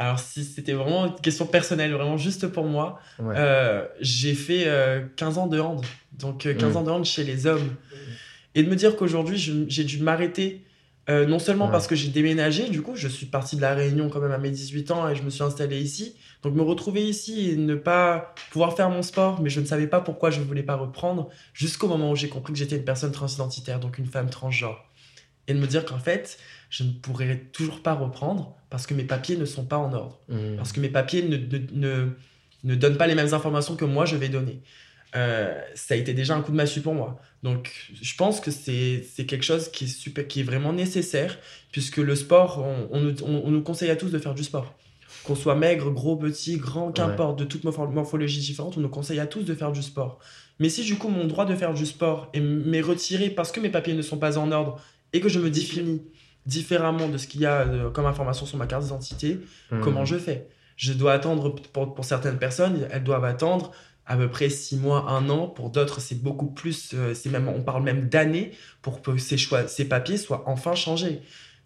Alors, 0.00 0.20
si 0.20 0.44
c'était 0.44 0.74
vraiment 0.74 1.06
une 1.06 1.14
question 1.20 1.44
personnelle, 1.44 1.92
vraiment 1.92 2.16
juste 2.16 2.46
pour 2.46 2.64
moi, 2.64 3.00
Ouais. 3.18 3.34
euh, 3.36 3.84
j'ai 4.00 4.34
fait 4.34 4.62
euh, 4.68 5.04
15 5.16 5.38
ans 5.38 5.48
de 5.48 5.58
hand. 5.58 5.84
Donc, 6.12 6.46
euh, 6.46 6.54
15 6.54 6.74
Mm. 6.74 6.76
ans 6.76 6.82
de 6.84 6.90
hand 6.90 7.04
chez 7.04 7.24
les 7.24 7.46
hommes. 7.48 7.74
Et 8.54 8.62
de 8.62 8.70
me 8.70 8.76
dire 8.76 8.94
qu'aujourd'hui, 8.96 9.36
j'ai 9.68 9.84
dû 9.84 9.98
m'arrêter, 9.98 10.64
euh, 11.10 11.26
non 11.26 11.38
seulement 11.40 11.66
Ouais. 11.66 11.72
parce 11.72 11.86
que 11.88 11.96
j'ai 11.96 12.08
déménagé, 12.10 12.68
du 12.68 12.80
coup, 12.80 12.94
je 12.94 13.08
suis 13.08 13.26
parti 13.26 13.56
de 13.56 13.60
La 13.60 13.74
Réunion 13.74 14.08
quand 14.08 14.20
même 14.20 14.30
à 14.32 14.38
mes 14.38 14.50
18 14.52 14.90
ans 14.92 15.08
et 15.08 15.16
je 15.16 15.22
me 15.22 15.30
suis 15.30 15.42
installé 15.42 15.80
ici. 15.80 16.14
Donc, 16.44 16.54
me 16.54 16.62
retrouver 16.62 17.02
ici 17.04 17.50
et 17.50 17.56
ne 17.56 17.74
pas 17.74 18.34
pouvoir 18.52 18.76
faire 18.76 18.90
mon 18.90 19.02
sport, 19.02 19.40
mais 19.42 19.50
je 19.50 19.58
ne 19.58 19.66
savais 19.66 19.88
pas 19.88 20.00
pourquoi 20.00 20.30
je 20.30 20.38
ne 20.38 20.44
voulais 20.44 20.62
pas 20.62 20.76
reprendre, 20.76 21.28
jusqu'au 21.54 21.88
moment 21.88 22.12
où 22.12 22.16
j'ai 22.16 22.28
compris 22.28 22.52
que 22.52 22.58
j'étais 22.60 22.76
une 22.76 22.84
personne 22.84 23.10
transidentitaire, 23.10 23.80
donc 23.80 23.98
une 23.98 24.06
femme 24.06 24.30
transgenre. 24.30 24.84
Et 25.48 25.54
de 25.54 25.58
me 25.58 25.66
dire 25.66 25.84
qu'en 25.84 25.98
fait, 25.98 26.38
je 26.70 26.84
ne 26.84 26.92
pourrais 26.92 27.38
toujours 27.52 27.80
pas 27.82 27.94
reprendre 27.94 28.54
parce 28.70 28.86
que 28.86 28.94
mes 28.94 29.04
papiers 29.04 29.36
ne 29.36 29.46
sont 29.46 29.64
pas 29.64 29.78
en 29.78 29.92
ordre 29.92 30.20
Mhm. 30.28 30.56
parce 30.56 30.72
que 30.72 30.80
mes 30.80 30.90
papiers 30.90 31.22
ne, 31.22 31.36
ne, 31.36 31.58
ne, 31.72 32.08
ne 32.64 32.74
donnent 32.74 32.98
pas 32.98 33.06
les 33.06 33.14
mêmes 33.14 33.32
informations 33.34 33.74
que 33.74 33.84
moi 33.86 34.04
je 34.04 34.14
vais 34.16 34.28
donner. 34.28 34.60
Euh, 35.16 35.58
ça 35.74 35.94
a 35.94 35.96
été 35.96 36.12
déjà 36.12 36.34
un 36.36 36.42
coup 36.42 36.50
de 36.52 36.56
massue 36.56 36.82
pour 36.82 36.92
moi. 36.94 37.18
Donc 37.42 37.72
je 38.00 38.14
pense 38.14 38.40
que 38.40 38.50
c'est 38.50 39.02
quelque 39.26 39.42
chose 39.42 39.70
qui 39.70 39.84
est, 39.84 39.88
super, 39.88 40.26
qui 40.28 40.40
est 40.40 40.42
vraiment 40.42 40.74
nécessaire, 40.74 41.38
puisque 41.72 41.96
le 41.96 42.14
sport, 42.14 42.58
on, 42.62 42.88
on 42.94 43.00
nous- 43.00 43.22
on- 43.22 43.42
on 43.46 43.50
nous 43.50 43.62
conseille 43.62 43.88
à 43.90 43.96
tous 43.96 44.10
de 44.10 44.18
faire 44.18 44.34
du 44.34 44.44
sport. 44.44 44.74
Qu'on 45.24 45.34
soit 45.34 45.54
maigre, 45.54 45.90
gros, 45.90 46.16
petit, 46.16 46.58
grand, 46.58 46.92
qu'importe, 46.92 47.38
de 47.38 47.44
toute 47.44 47.64
morpho- 47.64 47.86
morphologie 47.90 48.40
différente, 48.40 48.76
on 48.76 48.80
nous 48.80 48.88
conseille 48.90 49.18
à 49.20 49.26
tous 49.26 49.44
de 49.44 49.54
faire 49.54 49.72
du 49.72 49.82
sport. 49.82 50.18
Mais 50.58 50.68
si 50.68 50.84
du 50.84 50.96
coup 50.96 51.08
mon 51.08 51.24
droit 51.26 51.46
de 51.46 51.54
faire 51.54 51.72
du 51.72 51.86
sport 51.86 52.28
est- 52.34 52.40
m'est 52.40 52.82
retiré 52.82 53.30
parce 53.30 53.50
que 53.50 53.60
mes 53.60 53.70
papiers 53.70 53.94
ne 53.94 54.02
sont 54.02 54.18
pas 54.18 54.36
en 54.36 54.52
ordre 54.52 54.78
et 55.12 55.20
que 55.20 55.28
je 55.28 55.38
me 55.38 55.50
définis 55.50 56.02
différemment 56.46 57.08
de 57.08 57.18
ce 57.18 57.26
qu'il 57.26 57.40
y 57.42 57.46
a 57.46 57.60
euh, 57.60 57.90
comme 57.90 58.06
information 58.06 58.46
sur 58.46 58.56
ma 58.58 58.66
carte 58.66 58.84
d'identité, 58.84 59.40
Mhm. 59.70 59.80
comment 59.82 60.04
je 60.04 60.16
fais? 60.16 60.48
Je 60.76 60.92
dois 60.92 61.12
attendre, 61.12 61.54
pour, 61.72 61.94
pour 61.94 62.04
certaines 62.04 62.38
personnes, 62.38 62.86
elles 62.90 63.02
doivent 63.04 63.24
attendre 63.24 63.72
à 64.06 64.16
peu 64.16 64.28
près 64.30 64.48
six 64.48 64.76
mois, 64.76 65.10
un 65.10 65.28
an. 65.28 65.48
Pour 65.48 65.68
d'autres, 65.70 66.00
c'est 66.00 66.22
beaucoup 66.22 66.46
plus, 66.46 66.92
euh, 66.94 67.12
c'est 67.14 67.28
même, 67.30 67.48
on 67.48 67.62
parle 67.62 67.82
même 67.82 68.08
d'années 68.08 68.52
pour 68.80 69.02
que 69.02 69.18
ces, 69.18 69.36
choix, 69.36 69.68
ces 69.68 69.84
papiers 69.86 70.16
soient 70.16 70.44
enfin 70.46 70.74
changés. 70.74 71.20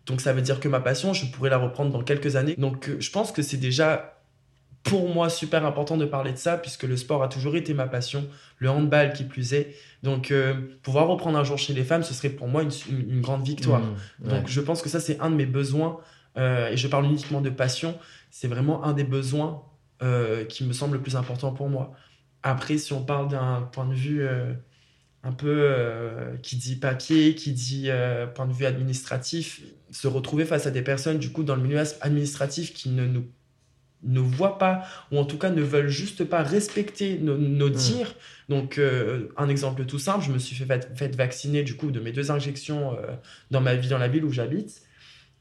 Donc 0.06 0.20
ça 0.20 0.32
veut 0.32 0.42
dire 0.42 0.58
que 0.58 0.66
ma 0.66 0.80
passion, 0.80 1.12
je 1.14 1.26
pourrais 1.26 1.50
la 1.50 1.58
reprendre 1.58 1.92
dans 1.92 2.02
quelques 2.02 2.34
années. 2.34 2.56
Donc 2.58 2.88
euh, 2.88 2.96
je 2.98 3.10
pense 3.10 3.30
que 3.30 3.42
c'est 3.42 3.58
déjà 3.58 4.18
pour 4.82 5.08
moi 5.14 5.28
super 5.30 5.64
important 5.64 5.96
de 5.96 6.04
parler 6.04 6.32
de 6.32 6.36
ça, 6.38 6.56
puisque 6.58 6.82
le 6.82 6.96
sport 6.96 7.22
a 7.22 7.28
toujours 7.28 7.54
été 7.56 7.72
ma 7.74 7.86
passion, 7.86 8.26
le 8.58 8.68
handball 8.70 9.12
qui 9.12 9.24
plus 9.24 9.54
est. 9.54 9.74
Donc 10.02 10.30
euh, 10.30 10.54
pouvoir 10.82 11.06
reprendre 11.08 11.38
un 11.38 11.44
jour 11.44 11.56
chez 11.58 11.72
les 11.72 11.84
femmes, 11.84 12.02
ce 12.02 12.14
serait 12.14 12.30
pour 12.30 12.48
moi 12.48 12.62
une, 12.62 12.70
une- 12.90 13.10
une 13.10 13.20
grande 13.20 13.44
victoire. 13.44 13.80
Mhm. 13.80 14.28
Donc 14.28 14.48
je 14.48 14.60
pense 14.60 14.82
que 14.82 14.88
ça, 14.88 14.98
c'est 15.00 15.20
un 15.20 15.30
de 15.30 15.36
mes 15.36 15.46
besoins, 15.46 16.00
euh, 16.36 16.70
et 16.70 16.76
je 16.76 16.88
parle 16.88 17.04
uniquement 17.06 17.40
de 17.40 17.50
passion, 17.50 17.96
c'est 18.30 18.48
vraiment 18.48 18.84
un 18.84 18.92
des 18.92 19.04
besoins 19.04 19.62
euh, 20.02 20.44
qui 20.44 20.64
me 20.64 20.72
semble 20.72 20.94
le 20.96 21.02
plus 21.02 21.14
important 21.16 21.52
pour 21.52 21.68
moi. 21.68 21.92
Après, 22.42 22.76
si 22.76 22.92
on 22.92 23.04
parle 23.04 23.28
d'un 23.28 23.68
point 23.72 23.86
de 23.86 23.94
vue 23.94 24.26
un 25.22 25.30
peu 25.32 25.46
euh, 25.62 26.36
qui 26.42 26.56
dit 26.56 26.74
papier, 26.74 27.36
qui 27.36 27.52
dit 27.52 27.84
euh, 27.88 28.26
point 28.26 28.46
de 28.46 28.52
vue 28.52 28.66
administratif, 28.66 29.62
se 29.92 30.08
retrouver 30.08 30.44
face 30.44 30.66
à 30.66 30.72
des 30.72 30.82
personnes 30.82 31.18
du 31.18 31.30
coup 31.30 31.44
dans 31.44 31.54
le 31.54 31.62
milieu 31.62 31.80
administratif 32.00 32.74
qui 32.74 32.88
ne 32.88 33.06
nous 33.06 33.26
ne 34.04 34.20
voient 34.20 34.58
pas 34.58 34.82
ou 35.10 35.18
en 35.18 35.24
tout 35.24 35.38
cas 35.38 35.50
ne 35.50 35.62
veulent 35.62 35.88
juste 35.88 36.24
pas 36.24 36.42
respecter 36.42 37.18
nos, 37.18 37.36
nos 37.38 37.68
Mm. 37.68 37.72
dires. 37.72 38.14
Donc 38.48 38.78
euh, 38.78 39.28
un 39.36 39.48
exemple 39.48 39.84
tout 39.84 39.98
simple, 39.98 40.24
je 40.24 40.32
me 40.32 40.38
suis 40.38 40.56
fait, 40.56 40.88
fait 40.96 41.14
vacciner 41.16 41.62
du 41.62 41.76
coup 41.76 41.90
de 41.90 42.00
mes 42.00 42.12
deux 42.12 42.30
injections 42.30 42.92
euh, 42.94 43.12
dans 43.50 43.60
ma 43.60 43.74
vie 43.74 43.88
dans 43.88 43.98
la 43.98 44.08
ville 44.08 44.24
où 44.24 44.32
j'habite 44.32 44.82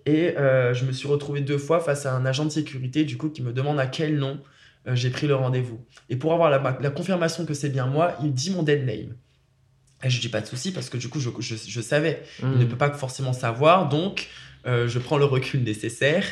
et 0.06 0.38
euh, 0.38 0.74
je 0.74 0.86
me 0.86 0.91
suis 0.91 1.08
retrouvé 1.08 1.41
deux 1.41 1.58
fois 1.58 1.80
face 1.80 2.06
à 2.06 2.13
un 2.15 2.26
agent 2.26 2.45
de 2.45 2.50
sécurité 2.50 3.04
du 3.04 3.17
coup 3.17 3.30
qui 3.30 3.41
me 3.41 3.54
demande 3.54 3.80
à 3.80 3.88
quel 3.88 4.17
nom 4.17 4.39
j'ai 4.93 5.12
pris 5.12 5.28
le 5.28 5.36
rendez-vous. 5.36 5.80
Et 6.10 6.15
pour 6.15 6.34
avoir 6.34 6.50
la, 6.50 6.78
la 6.82 6.89
confirmation 6.89 7.45
que 7.45 7.54
c'est 7.54 7.69
bien 7.69 7.86
moi, 7.86 8.15
il 8.24 8.34
dit 8.34 8.50
mon 8.50 8.63
dead 8.63 8.84
name. 8.84 9.15
Et 10.04 10.10
je 10.10 10.19
dis 10.19 10.30
pas 10.30 10.41
de 10.41 10.47
souci 10.47 10.71
parce 10.71 10.89
que 10.89 10.97
du 10.97 11.08
coup 11.08 11.19
je, 11.19 11.30
je, 11.39 11.56
je 11.56 11.82
savais 11.82 12.24
il 12.41 12.58
ne 12.58 12.65
peut 12.65 12.78
pas 12.78 12.89
forcément 12.91 13.34
savoir, 13.34 13.89
donc 13.89 14.28
je 14.65 14.97
prends 15.00 15.17
le 15.19 15.26
recul 15.26 15.62
nécessaire 15.63 16.26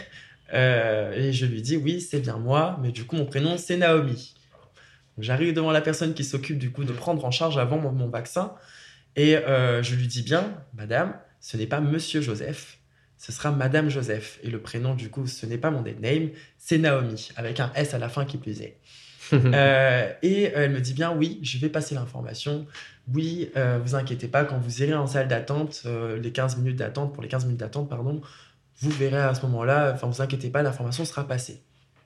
euh, 0.53 1.13
et 1.13 1.33
je 1.33 1.45
lui 1.45 1.61
dis 1.61 1.77
oui, 1.77 2.01
c'est 2.01 2.19
bien 2.19 2.37
moi, 2.37 2.77
mais 2.81 2.91
du 2.91 3.05
coup 3.05 3.15
mon 3.15 3.25
prénom 3.25 3.57
c'est 3.57 3.77
Naomi. 3.77 4.35
J'arrive 5.17 5.53
devant 5.53 5.71
la 5.71 5.81
personne 5.81 6.13
qui 6.13 6.23
s'occupe 6.23 6.57
du 6.57 6.71
coup 6.71 6.85
de 6.85 6.93
prendre 6.93 7.23
en 7.25 7.31
charge 7.31 7.57
avant 7.57 7.77
mon, 7.77 7.91
mon 7.91 8.07
vaccin 8.07 8.53
et 9.15 9.35
euh, 9.35 9.83
je 9.83 9.95
lui 9.95 10.07
dis 10.07 10.23
bien, 10.23 10.53
madame, 10.73 11.13
ce 11.41 11.57
n'est 11.57 11.67
pas 11.67 11.81
monsieur 11.81 12.21
Joseph, 12.21 12.77
ce 13.17 13.31
sera 13.31 13.51
madame 13.51 13.89
Joseph. 13.89 14.39
Et 14.43 14.49
le 14.49 14.59
prénom 14.59 14.95
du 14.95 15.09
coup, 15.09 15.27
ce 15.27 15.45
n'est 15.45 15.57
pas 15.57 15.71
mon 15.71 15.81
dead 15.81 15.99
name, 15.99 16.29
c'est 16.57 16.77
Naomi, 16.77 17.31
avec 17.35 17.59
un 17.59 17.71
S 17.75 17.93
à 17.93 17.97
la 17.97 18.09
fin 18.09 18.25
qui 18.25 18.37
plus 18.37 18.61
est. 18.61 18.77
Euh, 19.31 20.11
et 20.23 20.45
elle 20.55 20.71
me 20.71 20.81
dit 20.81 20.93
bien 20.93 21.11
oui, 21.11 21.39
je 21.43 21.59
vais 21.59 21.69
passer 21.69 21.93
l'information. 21.93 22.65
Oui, 23.13 23.51
vous 23.83 23.93
inquiétez 23.93 24.27
pas, 24.27 24.43
quand 24.43 24.57
vous 24.57 24.81
irez 24.81 24.95
en 24.95 25.05
salle 25.05 25.27
d'attente, 25.27 25.83
les 26.19 26.31
15 26.31 26.57
minutes 26.57 26.77
d'attente, 26.77 27.13
pour 27.13 27.21
les 27.21 27.29
15 27.29 27.45
minutes 27.45 27.59
d'attente, 27.59 27.89
pardon, 27.89 28.21
vous 28.81 28.91
verrez 28.91 29.21
à 29.21 29.33
ce 29.35 29.41
moment-là, 29.45 29.91
enfin 29.93 30.07
vous 30.07 30.21
inquiétez 30.21 30.49
pas, 30.49 30.61
l'information 30.61 31.05
sera 31.05 31.27
passée. 31.27 31.61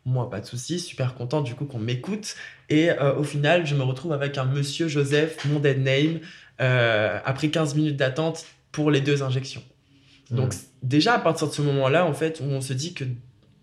Moi, 0.05 0.29
pas 0.29 0.41
de 0.41 0.45
souci, 0.45 0.79
super 0.79 1.15
content 1.15 1.41
du 1.41 1.55
coup 1.55 1.65
qu'on 1.65 1.79
m'écoute. 1.79 2.35
Et 2.69 2.89
euh, 2.91 3.15
au 3.15 3.23
final, 3.23 3.65
je 3.65 3.73
me 3.75 3.83
retrouve 3.83 4.11
avec 4.11 4.37
un 4.37 4.43
monsieur 4.45 4.87
Joseph, 4.89 5.45
mon 5.45 5.59
dead 5.59 5.81
name, 5.81 6.19
euh, 6.59 7.19
après 7.23 7.49
15 7.49 7.75
minutes 7.75 7.95
d'attente 7.95 8.45
pour 8.71 8.91
les 8.91 8.99
deux 9.01 9.23
injections. 9.23 9.63
Donc 10.31 10.53
Mhm. 10.53 10.59
déjà 10.83 11.13
à 11.13 11.19
partir 11.19 11.47
de 11.47 11.53
ce 11.53 11.61
moment-là, 11.61 12.05
en 12.05 12.13
fait, 12.13 12.41
où 12.41 12.45
on 12.45 12.59
se 12.59 12.73
dit 12.73 12.93
que 12.93 13.05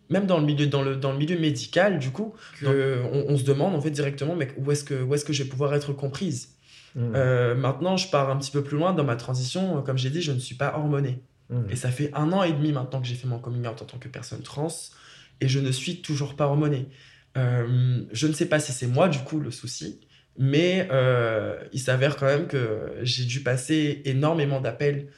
même 0.08 0.26
dans 0.26 0.38
le 0.38 0.46
milieu, 0.46 0.66
dans 0.66 0.82
le, 0.82 0.96
dans 0.96 1.12
le 1.12 1.18
milieu 1.18 1.38
médical, 1.38 1.98
du 1.98 2.10
coup, 2.10 2.34
que 2.60 3.02
on, 3.28 3.36
se 3.36 3.44
demande 3.44 3.74
en 3.74 3.80
fait 3.80 3.90
directement, 3.90 4.34
mais 4.34 4.48
où 4.56 4.70
est-ce 4.72 4.82
que, 4.84 5.02
où 5.02 5.14
est-ce 5.14 5.24
que 5.24 5.32
je 5.32 5.42
vais 5.42 5.48
pouvoir 5.48 5.74
être 5.74 5.92
comprise? 5.92 6.56
Mmh. 6.96 7.12
euh, 7.14 7.54
Maintenant, 7.54 7.96
je 7.96 8.08
pars 8.08 8.28
un 8.30 8.36
petit 8.36 8.50
peu 8.50 8.62
plus 8.62 8.76
loin 8.76 8.92
dans 8.92 9.04
ma 9.04 9.16
transition. 9.16 9.82
Comme 9.82 9.98
j'ai 9.98 10.10
dit, 10.10 10.20
je 10.22 10.32
ne 10.32 10.40
suis 10.40 10.56
pas 10.56 10.74
hormoné. 10.76 11.20
Mmh. 11.50 11.70
Et 11.70 11.76
ça 11.76 11.90
fait 11.90 12.10
un 12.14 12.32
an 12.32 12.42
et 12.42 12.52
demi 12.52 12.72
maintenant 12.72 13.00
que 13.00 13.06
j'ai 13.06 13.14
fait 13.14 13.26
mon 13.26 13.38
coming 13.38 13.66
out 13.66 13.82
en 13.82 13.84
tant 13.84 13.98
que 13.98 14.08
personne 14.08 14.42
trans, 14.42 14.72
et 15.40 15.48
je 15.48 15.58
ne 15.58 15.70
suis 15.70 16.00
toujours 16.02 16.36
pas 16.36 16.46
hormoné. 16.46 16.86
Euh, 17.36 18.02
je 18.12 18.26
ne 18.26 18.32
sais 18.32 18.46
pas 18.46 18.60
si 18.60 18.72
c'est 18.72 18.86
moi, 18.86 19.08
du 19.08 19.18
coup, 19.20 19.40
le 19.40 19.50
souci, 19.50 20.00
mais 20.38 20.88
euh, 20.90 21.58
il 21.72 21.80
s'avère 21.80 22.16
quand 22.16 22.26
même 22.26 22.46
que 22.46 22.92
j'ai 23.02 23.24
dû 23.24 23.40
passer 23.40 24.02
énormément 24.04 24.60
d'appels. 24.60 25.08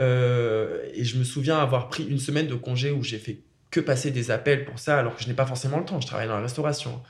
et 0.00 1.04
je 1.04 1.16
me 1.16 1.24
souviens 1.24 1.58
avoir 1.58 1.88
pris 1.88 2.04
une 2.04 2.18
semaine 2.18 2.48
de 2.48 2.56
congé 2.56 2.90
où 2.90 3.04
j'ai 3.04 3.18
fait 3.18 3.38
que 3.72 3.80
passer 3.80 4.12
des 4.12 4.30
appels 4.30 4.64
pour 4.64 4.78
ça, 4.78 4.98
alors 4.98 5.16
que 5.16 5.22
je 5.22 5.28
n'ai 5.28 5.34
pas 5.34 5.46
forcément 5.46 5.78
le 5.78 5.84
temps, 5.84 6.00
je 6.00 6.06
travaille 6.06 6.28
dans 6.28 6.36
la 6.36 6.42
restauration. 6.42 7.02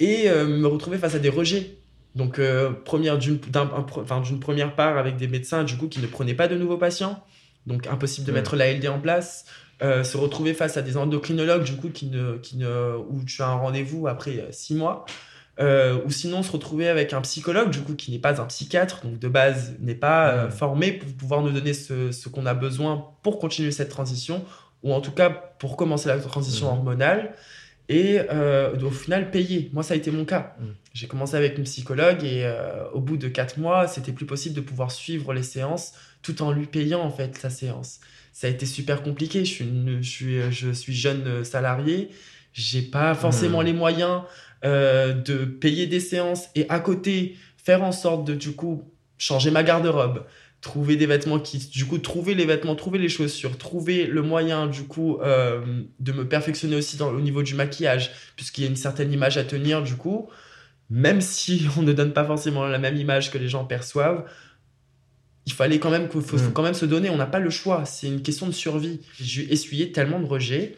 Et 0.00 0.28
euh, 0.28 0.46
me 0.46 0.66
retrouver 0.66 0.98
face 0.98 1.14
à 1.14 1.18
des 1.20 1.28
rejets. 1.28 1.76
Donc, 2.14 2.38
euh, 2.38 2.70
première 2.72 3.18
d'une 3.18 3.38
première 3.38 4.74
part 4.74 4.96
avec 4.96 5.16
des 5.16 5.28
médecins, 5.28 5.62
du 5.62 5.76
coup, 5.76 5.88
qui 5.88 6.00
ne 6.00 6.06
prenaient 6.06 6.34
pas 6.34 6.48
de 6.48 6.56
nouveaux 6.56 6.78
patients. 6.78 7.22
Donc, 7.68 7.86
impossible 7.86 8.26
de 8.26 8.32
mettre 8.32 8.56
la 8.56 8.72
LD 8.72 8.88
en 8.88 8.98
place. 8.98 9.44
Euh, 9.80 10.02
se 10.02 10.16
retrouver 10.16 10.54
face 10.54 10.76
à 10.76 10.82
des 10.82 10.96
endocrinologues, 10.96 11.62
du 11.62 11.76
coup, 11.76 11.90
qui 11.90 12.06
ne, 12.06 12.36
qui 12.38 12.56
ne, 12.56 12.96
où 12.96 13.22
tu 13.24 13.42
as 13.42 13.48
un 13.48 13.54
rendez-vous 13.54 14.08
après 14.08 14.48
six 14.50 14.74
mois. 14.74 15.06
ou 15.60 16.10
sinon 16.10 16.42
se 16.42 16.50
retrouver 16.50 16.88
avec 16.88 17.12
un 17.12 17.20
psychologue, 17.20 17.70
du 17.70 17.80
coup, 17.80 17.94
qui 17.94 18.10
n'est 18.10 18.18
pas 18.18 18.40
un 18.40 18.46
psychiatre, 18.46 19.02
donc 19.04 19.18
de 19.18 19.28
base 19.28 19.74
n'est 19.80 19.94
pas 19.94 20.50
formé 20.50 20.92
pour 20.92 21.12
pouvoir 21.14 21.42
nous 21.42 21.50
donner 21.50 21.74
ce, 21.74 22.10
ce 22.10 22.28
qu'on 22.28 22.46
a 22.46 22.54
besoin 22.54 23.12
pour 23.22 23.38
continuer 23.38 23.70
cette 23.70 23.88
transition 23.88 24.44
ou 24.82 24.92
en 24.92 25.00
tout 25.00 25.12
cas 25.12 25.30
pour 25.30 25.76
commencer 25.76 26.08
la 26.08 26.18
transition 26.18 26.66
mmh. 26.66 26.70
hormonale, 26.70 27.34
et 27.88 28.20
euh, 28.30 28.78
au 28.80 28.90
final 28.90 29.30
payer. 29.30 29.70
Moi, 29.72 29.82
ça 29.82 29.94
a 29.94 29.96
été 29.96 30.10
mon 30.10 30.24
cas. 30.24 30.54
Mmh. 30.58 30.64
J'ai 30.92 31.06
commencé 31.06 31.36
avec 31.36 31.56
une 31.56 31.64
psychologue 31.64 32.22
et 32.22 32.44
euh, 32.44 32.88
au 32.92 33.00
bout 33.00 33.16
de 33.16 33.28
quatre 33.28 33.58
mois, 33.58 33.88
c'était 33.88 34.12
plus 34.12 34.26
possible 34.26 34.54
de 34.54 34.60
pouvoir 34.60 34.90
suivre 34.90 35.32
les 35.32 35.42
séances 35.42 35.94
tout 36.22 36.42
en 36.42 36.52
lui 36.52 36.66
payant 36.66 37.00
en 37.00 37.10
fait 37.10 37.36
sa 37.36 37.50
séance. 37.50 38.00
Ça 38.32 38.46
a 38.46 38.50
été 38.50 38.66
super 38.66 39.02
compliqué. 39.02 39.44
Je 39.44 39.50
suis, 39.50 39.68
je 40.00 40.08
suis, 40.08 40.50
je 40.50 40.70
suis 40.70 40.94
jeune 40.94 41.44
salarié. 41.44 42.10
J'ai 42.52 42.82
pas 42.82 43.14
forcément 43.14 43.62
mmh. 43.62 43.66
les 43.66 43.72
moyens 43.72 44.22
euh, 44.64 45.12
de 45.12 45.44
payer 45.44 45.86
des 45.86 46.00
séances 46.00 46.48
et 46.56 46.68
à 46.68 46.80
côté 46.80 47.36
faire 47.56 47.84
en 47.84 47.92
sorte 47.92 48.26
de 48.26 48.34
du 48.34 48.52
coup 48.52 48.90
changer 49.16 49.52
ma 49.52 49.62
garde-robe, 49.62 50.24
trouver 50.60 50.96
des 50.96 51.06
vêtements 51.06 51.38
qui 51.38 51.58
du 51.58 51.84
coup 51.84 51.98
trouver 51.98 52.34
les 52.34 52.44
vêtements 52.44 52.74
trouver 52.74 52.98
les 52.98 53.08
chaussures 53.08 53.56
trouver 53.56 54.06
le 54.06 54.22
moyen 54.22 54.66
du 54.66 54.82
coup 54.82 55.18
euh, 55.20 55.60
de 56.00 56.10
me 56.10 56.26
perfectionner 56.26 56.74
aussi 56.74 56.96
dans, 56.96 57.10
au 57.10 57.20
niveau 57.20 57.44
du 57.44 57.54
maquillage 57.54 58.10
puisqu'il 58.34 58.64
y 58.64 58.66
a 58.66 58.70
une 58.70 58.76
certaine 58.76 59.12
image 59.12 59.36
à 59.36 59.44
tenir 59.44 59.84
du 59.84 59.94
coup 59.94 60.28
même 60.90 61.20
si 61.20 61.68
on 61.78 61.82
ne 61.82 61.92
donne 61.92 62.12
pas 62.12 62.24
forcément 62.24 62.66
la 62.66 62.78
même 62.78 62.96
image 62.96 63.30
que 63.30 63.38
les 63.38 63.48
gens 63.48 63.64
perçoivent 63.64 64.24
il 65.48 65.52
fallait 65.52 65.78
quand 65.78 65.90
même 65.90 66.08
faut, 66.10 66.20
faut 66.20 66.36
mm. 66.36 66.52
quand 66.52 66.62
même 66.62 66.74
se 66.74 66.84
donner 66.84 67.08
on 67.10 67.16
n'a 67.16 67.26
pas 67.26 67.40
le 67.40 67.50
choix 67.50 67.84
c'est 67.86 68.06
une 68.06 68.22
question 68.22 68.46
de 68.46 68.52
survie 68.52 69.00
j'ai 69.18 69.50
essuyé 69.52 69.92
tellement 69.92 70.20
de 70.20 70.26
rejets 70.26 70.76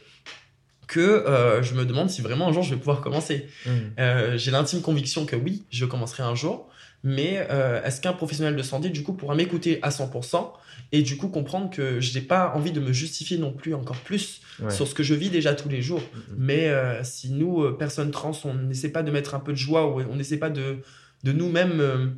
que 0.91 1.01
euh, 1.01 1.63
je 1.63 1.75
me 1.75 1.85
demande 1.85 2.11
si 2.11 2.21
vraiment 2.21 2.49
un 2.49 2.53
jour 2.53 2.65
je 2.65 2.75
vais 2.75 2.79
pouvoir 2.79 3.01
commencer. 3.01 3.47
Mm. 3.65 3.71
Euh, 4.01 4.37
j'ai 4.37 4.51
l'intime 4.51 4.83
conviction 4.83 5.25
que 5.25 5.37
oui, 5.37 5.63
je 5.71 5.85
commencerai 5.85 6.25
un 6.25 6.35
jour, 6.35 6.69
mais 7.05 7.47
euh, 7.51 7.81
est-ce 7.85 8.01
qu'un 8.01 8.13
professionnel 8.13 8.57
de 8.57 8.63
santé, 8.63 8.91
du 8.91 9.05
coup, 9.05 9.13
pourra 9.13 9.37
m'écouter 9.37 9.79
à 9.83 9.91
100% 9.91 10.51
et 10.93 11.03
du 11.03 11.17
coup 11.17 11.29
comprendre 11.29 11.71
que 11.71 12.01
je 12.01 12.19
n'ai 12.19 12.25
pas 12.25 12.53
envie 12.57 12.73
de 12.73 12.81
me 12.81 12.93
justifier 12.93 13.39
non 13.39 13.53
plus 13.53 13.75
encore 13.75 13.99
plus 13.99 14.41
sur 14.69 14.89
ce 14.89 14.95
que 14.95 15.05
je 15.05 15.15
vis 15.15 15.31
déjà 15.31 15.55
tous 15.55 15.69
les 15.69 15.81
jours? 15.81 16.01
Mm-hmm. 16.01 16.35
Mais 16.39 17.05
si 17.05 17.31
nous, 17.31 17.73
personnes 17.75 18.11
trans, 18.11 18.33
on 18.45 18.55
n'essaie 18.55 18.91
pas 18.91 19.05
de 19.05 19.13
mettre 19.13 19.37
un 19.37 19.41
peu 19.41 19.53
de 19.53 19.59
joie 19.59 19.87
ou 19.87 20.03
on 20.11 20.17
n'essaie 20.17 20.39
pas 20.39 20.51
de, 20.51 20.79
de 21.23 21.31
nous-mêmes 21.31 22.17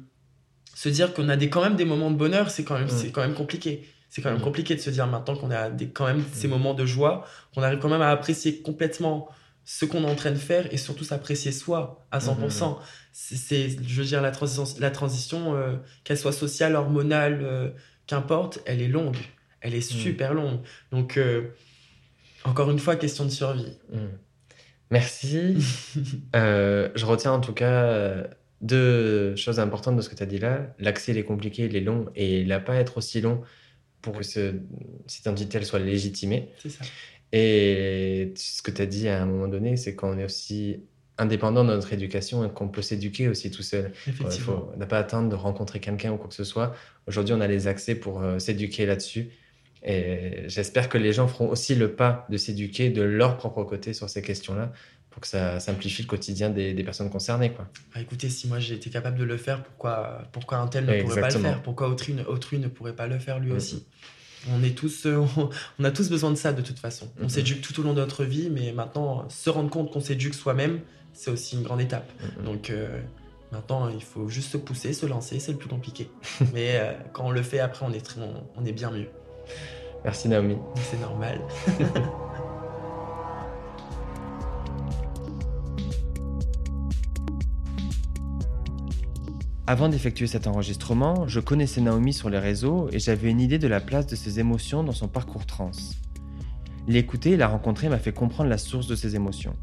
se 0.75 0.89
dire 0.89 1.15
qu'on 1.15 1.29
a 1.29 1.37
des, 1.37 1.51
quand 1.51 1.63
même 1.63 1.77
des 1.77 1.85
moments 1.85 2.11
de 2.11 2.17
bonheur, 2.17 2.51
c'est 2.51 2.65
quand, 2.65 2.79
même, 2.79 2.89
c'est 2.89 3.11
quand 3.11 3.21
même 3.23 3.35
compliqué. 3.35 3.89
C'est 4.09 4.21
quand 4.21 4.31
même 4.31 4.43
compliqué 4.43 4.75
de 4.75 4.81
se 4.81 4.91
dire 4.91 5.07
maintenant 5.07 5.37
qu'on 5.37 5.51
a 5.51 5.71
des, 5.71 5.89
quand 5.89 6.07
même 6.07 6.23
ces 6.33 6.49
moments 6.49 6.75
de 6.75 6.85
joie, 6.85 7.25
qu'on 7.55 7.63
arrive 7.63 7.79
quand 7.79 7.89
même 7.89 8.03
à 8.03 8.11
apprécier 8.11 8.61
complètement 8.61 9.29
ce 9.65 9.85
qu'on 9.85 10.05
est 10.05 10.11
en 10.11 10.17
train 10.17 10.33
de 10.33 10.39
faire 10.39 10.73
et 10.73 10.77
surtout 10.77 11.05
s'apprécier 11.05 11.53
soi 11.53 12.05
à 12.11 12.19
100% 12.19 12.79
c'est, 13.13 13.69
je 13.69 14.01
veux 14.01 14.07
dire, 14.07 14.23
la 14.23 14.31
transition, 14.31 14.65
la 14.81 14.91
transition 14.91 15.55
euh, 15.55 15.77
qu'elle 16.05 16.19
soit 16.19 16.33
sociale, 16.33 16.75
hormonale, 16.77 17.41
euh, 17.43 17.71
qu'importe, 18.07 18.61
elle 18.65 18.81
est 18.81 18.89
longue. 18.89 19.19
Elle 19.61 19.75
est 19.75 19.81
super 19.81 20.35
longue. 20.35 20.61
Donc, 20.91 21.19
euh, 21.19 21.55
encore 22.45 22.71
une 22.71 22.79
fois, 22.79 22.97
question 22.97 23.25
de 23.25 23.31
survie. 23.31 23.79
Merci. 24.91 25.57
je 26.35 27.05
retiens 27.05 27.33
en 27.33 27.41
tout 27.41 27.53
cas 27.53 28.25
deux 28.63 29.37
choses 29.37 29.61
importantes 29.61 29.97
de 29.97 30.03
ce 30.03 30.09
que 30.09 30.15
tu 30.15 30.23
as 30.23 30.27
dit 30.27 30.39
là. 30.39 30.75
L'accès, 30.79 31.13
il 31.13 31.19
est 31.19 31.25
compliqué, 31.25 31.67
il 31.67 31.77
est 31.77 31.81
long 31.81 32.07
et 32.15 32.41
il 32.41 32.49
n'a 32.49 32.61
pas 32.61 32.75
à 32.75 32.77
être 32.77 32.97
aussi 32.97 33.21
long 33.21 33.43
pour 34.01 34.17
que 34.17 34.25
ce, 34.25 34.55
cette 35.07 35.21
identité 35.23 35.59
elle 35.59 35.67
soit 35.67 35.81
légitimée. 35.81 36.49
C'est 36.59 36.71
ça. 36.71 36.85
Et 37.33 38.33
ce 38.37 38.63
que 38.63 38.71
tu 38.71 38.83
as 38.83 38.87
dit 38.87 39.09
à 39.09 39.23
un 39.23 39.27
moment 39.27 39.49
donné, 39.49 39.77
c'est 39.77 39.95
qu'on 39.95 40.19
est 40.19 40.25
aussi 40.25 40.81
indépendant 41.19 41.65
de 41.65 41.71
notre 41.71 41.93
éducation 41.93 42.45
et 42.45 42.51
qu'on 42.51 42.69
peut 42.69 42.83
s'éduquer 42.83 43.29
aussi 43.29 43.51
tout 43.51 43.63
seul. 43.63 43.93
Effectivement. 44.07 44.71
on 44.75 44.77
n'a 44.77 44.87
pas 44.87 44.99
attendre 44.99 45.29
de 45.29 45.35
rencontrer 45.35 45.81
quelqu'un 45.81 46.13
ou 46.13 46.17
quoi 46.17 46.29
que 46.29 46.35
ce 46.35 46.45
soit. 46.45 46.75
Aujourd'hui, 47.07 47.35
on 47.35 47.41
a 47.41 47.47
les 47.47 47.69
accès 47.69 47.95
pour 47.95 48.23
euh, 48.23 48.39
s'éduquer 48.39 48.87
là-dessus. 48.87 49.31
Et 49.85 50.45
j'espère 50.47 50.89
que 50.89 50.99
les 50.99 51.13
gens 51.13 51.27
feront 51.27 51.49
aussi 51.49 51.75
le 51.75 51.95
pas 51.95 52.27
de 52.31 52.37
s'éduquer 52.37 52.91
de 52.91 53.03
leur 53.03 53.37
propre 53.37 53.65
côté 53.65 53.95
sur 53.95 54.09
ces 54.09 54.23
questions-là 54.23 54.73
pour 55.13 55.21
que 55.21 55.29
ça 55.29 55.61
simplifie 55.61 56.03
le 56.03 56.09
quotidien 56.09 56.51
des, 56.51 56.75
personnes 56.83 57.11
concernées. 57.11 57.53
Quoi. 57.53 57.69
Bah, 57.95 58.01
écoutez, 58.01 58.29
si 58.29 58.49
moi 58.49 58.59
j'ai 58.59 58.75
été 58.75 58.91
capable 58.91 59.19
de 59.19 59.25
le 59.25 59.37
faire, 59.37 59.63
pourquoi, 59.63 60.23
pourquoi 60.33 60.59
un 60.59 60.67
tel 60.67 60.87
ne 60.87 61.03
pourrait 61.03 61.21
pas 61.21 61.29
le 61.29 61.39
faire? 61.39 61.63
Pourquoi 61.63 61.89
autrui, 61.89 62.17
autrui 62.27 62.59
ne 62.59 62.69
pourrait 62.69 62.97
pas 62.97 63.07
le 63.07 63.19
faire 63.19 63.39
lui 63.39 63.53
mm-hmm. 63.53 63.57
aussi? 63.57 63.87
On, 64.51 64.63
est 64.65 64.77
tous, 64.77 65.07
euh, 65.07 65.25
on 65.79 65.85
a 65.85 65.91
tous 65.91 66.11
besoin 66.11 66.31
de 66.31 66.37
ça 66.37 66.53
de 66.53 66.63
toute 66.63 66.79
façon. 66.79 67.09
On 67.21 67.27
mm-hmm. 67.27 67.29
s'éduque 67.29 67.61
tout 67.61 67.79
au 67.79 67.85
long 67.85 67.93
de 67.93 68.01
notre 68.01 68.25
vie, 68.25 68.51
mais 68.51 68.73
maintenant, 68.73 69.29
se 69.29 69.51
rendre 69.51 69.71
compte 69.71 69.93
qu'on 69.93 70.01
s'éduque 70.01 70.35
soi-même, 70.35 70.81
c'est 71.13 71.31
aussi 71.31 71.57
une 71.57 71.63
grande 71.63 71.81
étape. 71.81 72.11
Donc 72.45 72.71
euh, 72.71 73.01
maintenant, 73.53 73.89
il 73.89 74.03
faut 74.03 74.29
juste 74.29 74.51
se 74.51 74.57
pousser, 74.57 74.93
se 74.93 75.07
lancer, 75.07 75.39
c'est 75.39 75.53
le 75.53 75.59
plus 75.59 75.69
compliqué. 75.69 76.11
Mais 76.53 76.77
euh, 76.77 76.93
quand 77.13 77.27
on 77.27 77.31
le 77.31 77.43
fait, 77.43 77.61
après, 77.61 77.85
on 77.87 77.93
est, 77.93 78.19
on, 78.57 78.65
est 78.65 78.73
bien 78.73 78.91
mieux. 78.91 79.09
Merci 80.05 80.29
Naomi. 80.29 80.57
C'est 80.91 81.01
normal. 81.01 81.41
Avant 89.69 89.89
d'effectuer 89.89 90.27
cet 90.27 90.49
enregistrement, 90.49 91.29
je 91.29 91.39
connaissais 91.39 91.81
Naomi 91.81 92.13
sur 92.13 92.29
les 92.29 92.41
réseaux 92.41 92.89
et 92.91 92.99
j'avais 92.99 93.31
une 93.31 93.41
idée 93.41 93.61
de 93.61 93.69
la 93.69 93.79
place 93.79 94.09
de 94.09 94.17
ses 94.17 94.41
émotions 94.41 94.83
dans 94.83 94.93
son 94.93 95.07
parcours 95.07 95.47
trans. 95.47 95.71
L'écouter 96.89 97.31
et 97.31 97.37
la 97.37 97.47
rencontrer 97.47 97.89
m'a 97.89 97.99
fait 97.99 98.13
comprendre 98.13 98.51
la 98.51 98.59
source 98.59 98.89
de 98.89 98.97
ses 98.97 99.15
émotions. 99.15 99.55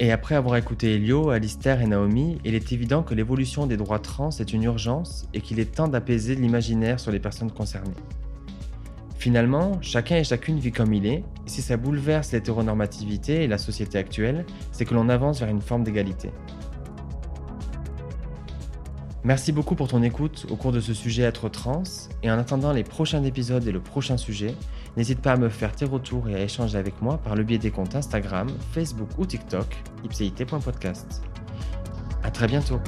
Et 0.00 0.12
après 0.12 0.34
avoir 0.34 0.56
écouté 0.56 0.94
Elio, 0.94 1.28
Alistair 1.28 1.82
et 1.82 1.86
Naomi, 1.86 2.38
il 2.42 2.54
est 2.54 2.72
évident 2.72 3.02
que 3.02 3.14
l'évolution 3.14 3.66
des 3.66 3.76
droits 3.76 3.98
trans 3.98 4.30
est 4.30 4.54
une 4.54 4.62
urgence 4.62 5.28
et 5.34 5.42
qu'il 5.42 5.60
est 5.60 5.74
temps 5.74 5.88
d'apaiser 5.88 6.34
l'imaginaire 6.34 7.00
sur 7.00 7.12
les 7.12 7.20
personnes 7.20 7.52
concernées. 7.52 7.90
Finalement, 9.18 9.78
chacun 9.82 10.16
et 10.16 10.24
chacune 10.24 10.58
vit 10.58 10.72
comme 10.72 10.94
il 10.94 11.04
est, 11.04 11.18
et 11.18 11.24
si 11.46 11.60
ça 11.60 11.76
bouleverse 11.76 12.32
l'hétéronormativité 12.32 13.44
et 13.44 13.46
la 13.46 13.58
société 13.58 13.98
actuelle, 13.98 14.46
c'est 14.72 14.86
que 14.86 14.94
l'on 14.94 15.10
avance 15.10 15.38
vers 15.40 15.50
une 15.50 15.60
forme 15.60 15.84
d'égalité. 15.84 16.30
Merci 19.24 19.52
beaucoup 19.52 19.76
pour 19.76 19.86
ton 19.86 20.02
écoute 20.02 20.46
au 20.50 20.56
cours 20.56 20.72
de 20.72 20.80
ce 20.80 20.94
sujet 20.94 21.22
être 21.22 21.48
trans, 21.48 21.84
et 22.24 22.30
en 22.30 22.38
attendant 22.38 22.72
les 22.72 22.82
prochains 22.82 23.22
épisodes 23.22 23.64
et 23.68 23.70
le 23.70 23.80
prochain 23.80 24.16
sujet, 24.16 24.56
n'hésite 24.96 25.20
pas 25.20 25.32
à 25.32 25.36
me 25.36 25.48
faire 25.48 25.76
tes 25.76 25.84
retours 25.84 26.28
et 26.28 26.34
à 26.34 26.40
échanger 26.40 26.76
avec 26.76 27.00
moi 27.00 27.18
par 27.18 27.36
le 27.36 27.44
biais 27.44 27.58
des 27.58 27.70
comptes 27.70 27.94
Instagram, 27.94 28.48
Facebook 28.72 29.10
ou 29.18 29.26
TikTok, 29.26 29.76
ipcit.podcast. 30.04 31.22
À 32.24 32.30
très 32.32 32.48
bientôt 32.48 32.80